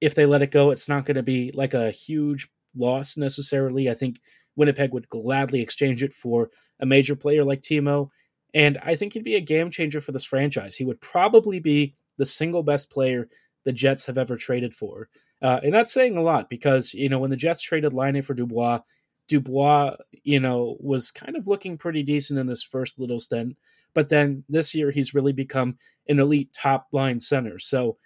if 0.00 0.14
they 0.14 0.26
let 0.26 0.42
it 0.42 0.50
go, 0.50 0.70
it's 0.70 0.88
not 0.88 1.04
going 1.04 1.16
to 1.16 1.22
be 1.22 1.52
like 1.54 1.74
a 1.74 1.90
huge 1.90 2.48
loss 2.74 3.16
necessarily. 3.16 3.90
I 3.90 3.94
think 3.94 4.20
Winnipeg 4.56 4.92
would 4.92 5.08
gladly 5.08 5.60
exchange 5.60 6.02
it 6.02 6.12
for 6.12 6.50
a 6.80 6.86
major 6.86 7.14
player 7.14 7.44
like 7.44 7.60
Timo. 7.60 8.08
And 8.54 8.78
I 8.82 8.94
think 8.94 9.12
he'd 9.12 9.24
be 9.24 9.36
a 9.36 9.40
game 9.40 9.70
changer 9.70 10.00
for 10.00 10.12
this 10.12 10.24
franchise. 10.24 10.76
He 10.76 10.84
would 10.84 11.00
probably 11.00 11.60
be 11.60 11.94
the 12.16 12.26
single 12.26 12.62
best 12.62 12.90
player 12.90 13.28
the 13.64 13.72
Jets 13.72 14.04
have 14.06 14.18
ever 14.18 14.36
traded 14.36 14.74
for. 14.74 15.08
Uh, 15.42 15.60
and 15.62 15.72
that's 15.72 15.92
saying 15.92 16.16
a 16.16 16.22
lot 16.22 16.50
because, 16.50 16.92
you 16.92 17.08
know, 17.08 17.18
when 17.18 17.30
the 17.30 17.36
Jets 17.36 17.62
traded 17.62 17.92
Laine 17.92 18.22
for 18.22 18.34
Dubois, 18.34 18.80
Dubois, 19.28 19.96
you 20.24 20.40
know, 20.40 20.76
was 20.80 21.10
kind 21.10 21.36
of 21.36 21.46
looking 21.46 21.78
pretty 21.78 22.02
decent 22.02 22.38
in 22.38 22.48
his 22.48 22.62
first 22.62 22.98
little 22.98 23.20
stint. 23.20 23.56
But 23.94 24.08
then 24.08 24.44
this 24.48 24.74
year, 24.74 24.90
he's 24.90 25.14
really 25.14 25.32
become 25.32 25.78
an 26.08 26.18
elite 26.18 26.52
top 26.52 26.88
line 26.92 27.20
center. 27.20 27.58
So 27.58 27.96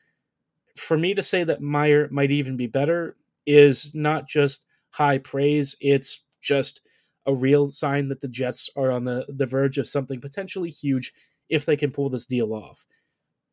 for 0.76 0.96
me 0.96 1.14
to 1.14 1.22
say 1.22 1.44
that 1.44 1.62
Meier 1.62 2.08
might 2.10 2.30
even 2.30 2.56
be 2.56 2.66
better 2.66 3.16
is 3.46 3.94
not 3.94 4.28
just 4.28 4.66
high 4.90 5.18
praise, 5.18 5.76
it's 5.80 6.22
just 6.40 6.80
a 7.26 7.34
real 7.34 7.70
sign 7.70 8.08
that 8.08 8.20
the 8.20 8.28
Jets 8.28 8.68
are 8.76 8.90
on 8.90 9.04
the, 9.04 9.26
the 9.28 9.46
verge 9.46 9.78
of 9.78 9.88
something 9.88 10.20
potentially 10.20 10.70
huge 10.70 11.12
if 11.48 11.64
they 11.64 11.76
can 11.76 11.90
pull 11.90 12.10
this 12.10 12.26
deal 12.26 12.52
off. 12.52 12.84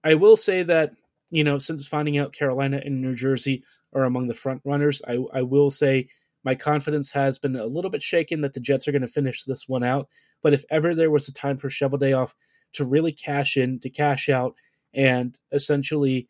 I 0.03 0.15
will 0.15 0.38
say 0.38 0.63
that, 0.63 0.93
you 1.29 1.43
know, 1.43 1.57
since 1.57 1.88
finding 1.88 2.17
out 2.17 2.34
Carolina 2.34 2.81
and 2.84 3.01
New 3.01 3.15
Jersey 3.15 3.63
are 3.93 4.03
among 4.03 4.27
the 4.27 4.34
front 4.34 4.62
runners, 4.65 5.01
I, 5.07 5.19
I 5.34 5.41
will 5.41 5.69
say 5.69 6.10
my 6.43 6.55
confidence 6.55 7.12
has 7.12 7.38
been 7.38 7.55
a 7.55 7.65
little 7.65 7.91
bit 7.91 8.01
shaken 8.01 8.41
that 8.41 8.53
the 8.53 8.60
Jets 8.60 8.88
are 8.88 8.91
going 8.91 9.03
to 9.03 9.07
finish 9.07 9.43
this 9.43 9.67
one 9.67 9.84
out. 9.84 10.07
But 10.41 10.53
if 10.53 10.65
ever 10.71 10.95
there 10.95 11.12
was 11.12 11.27
a 11.27 11.34
time 11.34 11.57
for 11.57 11.69
Cheveldayoff 11.69 12.34
to 12.73 12.86
really 12.86 13.12
cash 13.12 13.57
in, 13.57 13.79
to 13.79 13.89
cash 13.89 14.27
out, 14.27 14.55
and 14.93 15.38
essentially 15.51 16.27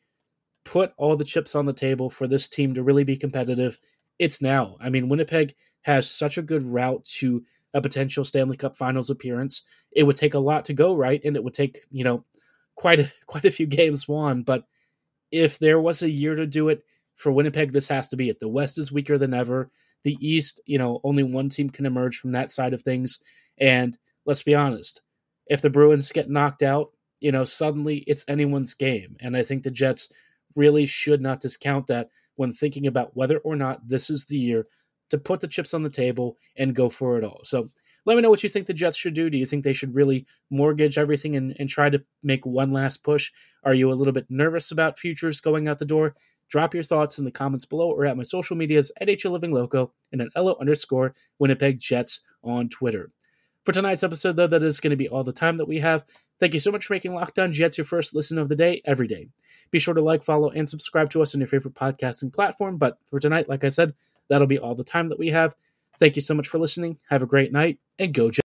put 0.65 0.93
all 0.97 1.15
the 1.15 1.23
chips 1.23 1.55
on 1.55 1.65
the 1.65 1.73
table 1.73 2.09
for 2.09 2.27
this 2.27 2.47
team 2.47 2.73
to 2.75 2.83
really 2.83 3.03
be 3.03 3.17
competitive, 3.17 3.79
it's 4.19 4.41
now. 4.41 4.77
I 4.79 4.89
mean, 4.89 5.09
Winnipeg 5.09 5.55
has 5.81 6.09
such 6.09 6.37
a 6.37 6.43
good 6.43 6.63
route 6.63 7.03
to 7.05 7.43
a 7.73 7.81
potential 7.81 8.23
Stanley 8.23 8.57
Cup 8.57 8.77
Finals 8.77 9.09
appearance. 9.09 9.63
It 9.91 10.03
would 10.03 10.15
take 10.15 10.33
a 10.33 10.39
lot 10.39 10.65
to 10.65 10.73
go 10.73 10.95
right, 10.95 11.21
and 11.23 11.35
it 11.35 11.43
would 11.43 11.53
take 11.53 11.81
you 11.91 12.03
know 12.03 12.25
quite 12.75 12.99
a 12.99 13.11
quite 13.27 13.45
a 13.45 13.51
few 13.51 13.65
games 13.65 14.07
won. 14.07 14.43
But 14.43 14.65
if 15.31 15.59
there 15.59 15.79
was 15.79 16.03
a 16.03 16.11
year 16.11 16.35
to 16.35 16.45
do 16.45 16.69
it 16.69 16.83
for 17.15 17.31
Winnipeg, 17.31 17.71
this 17.71 17.87
has 17.87 18.07
to 18.09 18.17
be 18.17 18.29
it. 18.29 18.39
The 18.39 18.49
West 18.49 18.77
is 18.77 18.91
weaker 18.91 19.17
than 19.17 19.33
ever. 19.33 19.71
The 20.03 20.17
East, 20.19 20.59
you 20.65 20.77
know, 20.77 20.99
only 21.03 21.23
one 21.23 21.49
team 21.49 21.69
can 21.69 21.85
emerge 21.85 22.17
from 22.17 22.31
that 22.31 22.51
side 22.51 22.73
of 22.73 22.81
things. 22.81 23.19
And 23.59 23.97
let's 24.25 24.41
be 24.41 24.55
honest, 24.55 25.01
if 25.47 25.61
the 25.61 25.69
Bruins 25.69 26.11
get 26.11 26.29
knocked 26.29 26.63
out, 26.63 26.91
you 27.19 27.31
know, 27.31 27.43
suddenly 27.43 28.03
it's 28.07 28.25
anyone's 28.27 28.73
game. 28.73 29.15
And 29.19 29.37
I 29.37 29.43
think 29.43 29.63
the 29.63 29.71
Jets 29.71 30.11
really 30.55 30.85
should 30.87 31.21
not 31.21 31.39
discount 31.39 31.87
that 31.87 32.09
when 32.35 32.51
thinking 32.51 32.87
about 32.87 33.15
whether 33.15 33.37
or 33.39 33.55
not 33.55 33.87
this 33.87 34.09
is 34.09 34.25
the 34.25 34.37
year 34.37 34.67
to 35.11 35.17
put 35.17 35.39
the 35.39 35.47
chips 35.47 35.73
on 35.73 35.83
the 35.83 35.89
table 35.89 36.37
and 36.57 36.75
go 36.75 36.89
for 36.89 37.17
it 37.17 37.23
all. 37.23 37.41
So 37.43 37.67
Let 38.05 38.15
me 38.15 38.21
know 38.21 38.29
what 38.31 38.41
you 38.41 38.49
think 38.49 38.65
the 38.65 38.73
Jets 38.73 38.97
should 38.97 39.13
do. 39.13 39.29
Do 39.29 39.37
you 39.37 39.45
think 39.45 39.63
they 39.63 39.73
should 39.73 39.93
really 39.93 40.25
mortgage 40.49 40.97
everything 40.97 41.35
and, 41.35 41.55
and 41.59 41.69
try 41.69 41.89
to 41.89 42.03
make 42.23 42.45
one 42.45 42.71
last 42.71 43.03
push? 43.03 43.31
Are 43.63 43.75
you 43.75 43.91
a 43.91 43.93
little 43.93 44.13
bit 44.13 44.25
nervous 44.29 44.71
about 44.71 44.97
futures 44.97 45.39
going 45.39 45.67
out 45.67 45.77
the 45.77 45.85
door? 45.85 46.15
Drop 46.49 46.73
your 46.73 46.83
thoughts 46.83 47.19
in 47.19 47.25
the 47.25 47.31
comments 47.31 47.65
below 47.65 47.91
or 47.91 48.05
at 48.05 48.17
my 48.17 48.23
social 48.23 48.57
medias 48.57 48.91
at 48.99 49.07
HL 49.07 49.31
Living 49.31 49.51
Loco 49.51 49.93
and 50.11 50.21
at 50.21 50.29
LO 50.35 50.57
underscore 50.59 51.13
Winnipeg 51.39 51.79
Jets 51.79 52.21
on 52.43 52.67
Twitter. 52.69 53.11
For 53.65 53.71
tonight's 53.71 54.03
episode, 54.03 54.35
though, 54.35 54.47
that 54.47 54.63
is 54.63 54.79
going 54.79 54.91
to 54.91 54.97
be 54.97 55.07
all 55.07 55.23
the 55.23 55.31
time 55.31 55.57
that 55.57 55.67
we 55.67 55.79
have. 55.79 56.03
Thank 56.39 56.55
you 56.55 56.59
so 56.59 56.71
much 56.71 56.87
for 56.87 56.93
making 56.93 57.13
Locked 57.13 57.37
On 57.37 57.53
Jets 57.53 57.77
your 57.77 57.85
first 57.85 58.15
listen 58.15 58.39
of 58.39 58.49
the 58.49 58.55
day 58.55 58.81
every 58.83 59.07
day. 59.07 59.27
Be 59.69 59.77
sure 59.77 59.93
to 59.93 60.01
like, 60.01 60.23
follow, 60.23 60.49
and 60.49 60.67
subscribe 60.67 61.11
to 61.11 61.21
us 61.21 61.35
on 61.35 61.39
your 61.39 61.47
favorite 61.47 61.75
podcasting 61.75 62.33
platform. 62.33 62.77
But 62.77 62.97
for 63.05 63.19
tonight, 63.19 63.47
like 63.47 63.63
I 63.63 63.69
said, 63.69 63.93
that'll 64.31 64.47
be 64.47 64.57
all 64.57 64.73
the 64.75 64.83
time 64.83 65.09
that 65.09 65.19
we 65.19 65.27
have. 65.27 65.53
Thank 65.99 66.15
you 66.15 66.21
so 66.21 66.33
much 66.33 66.47
for 66.47 66.57
listening. 66.57 66.97
Have 67.09 67.21
a 67.21 67.27
great 67.27 67.51
night 67.51 67.77
and 67.99 68.13
go 68.13 68.31
Jets. 68.31 68.40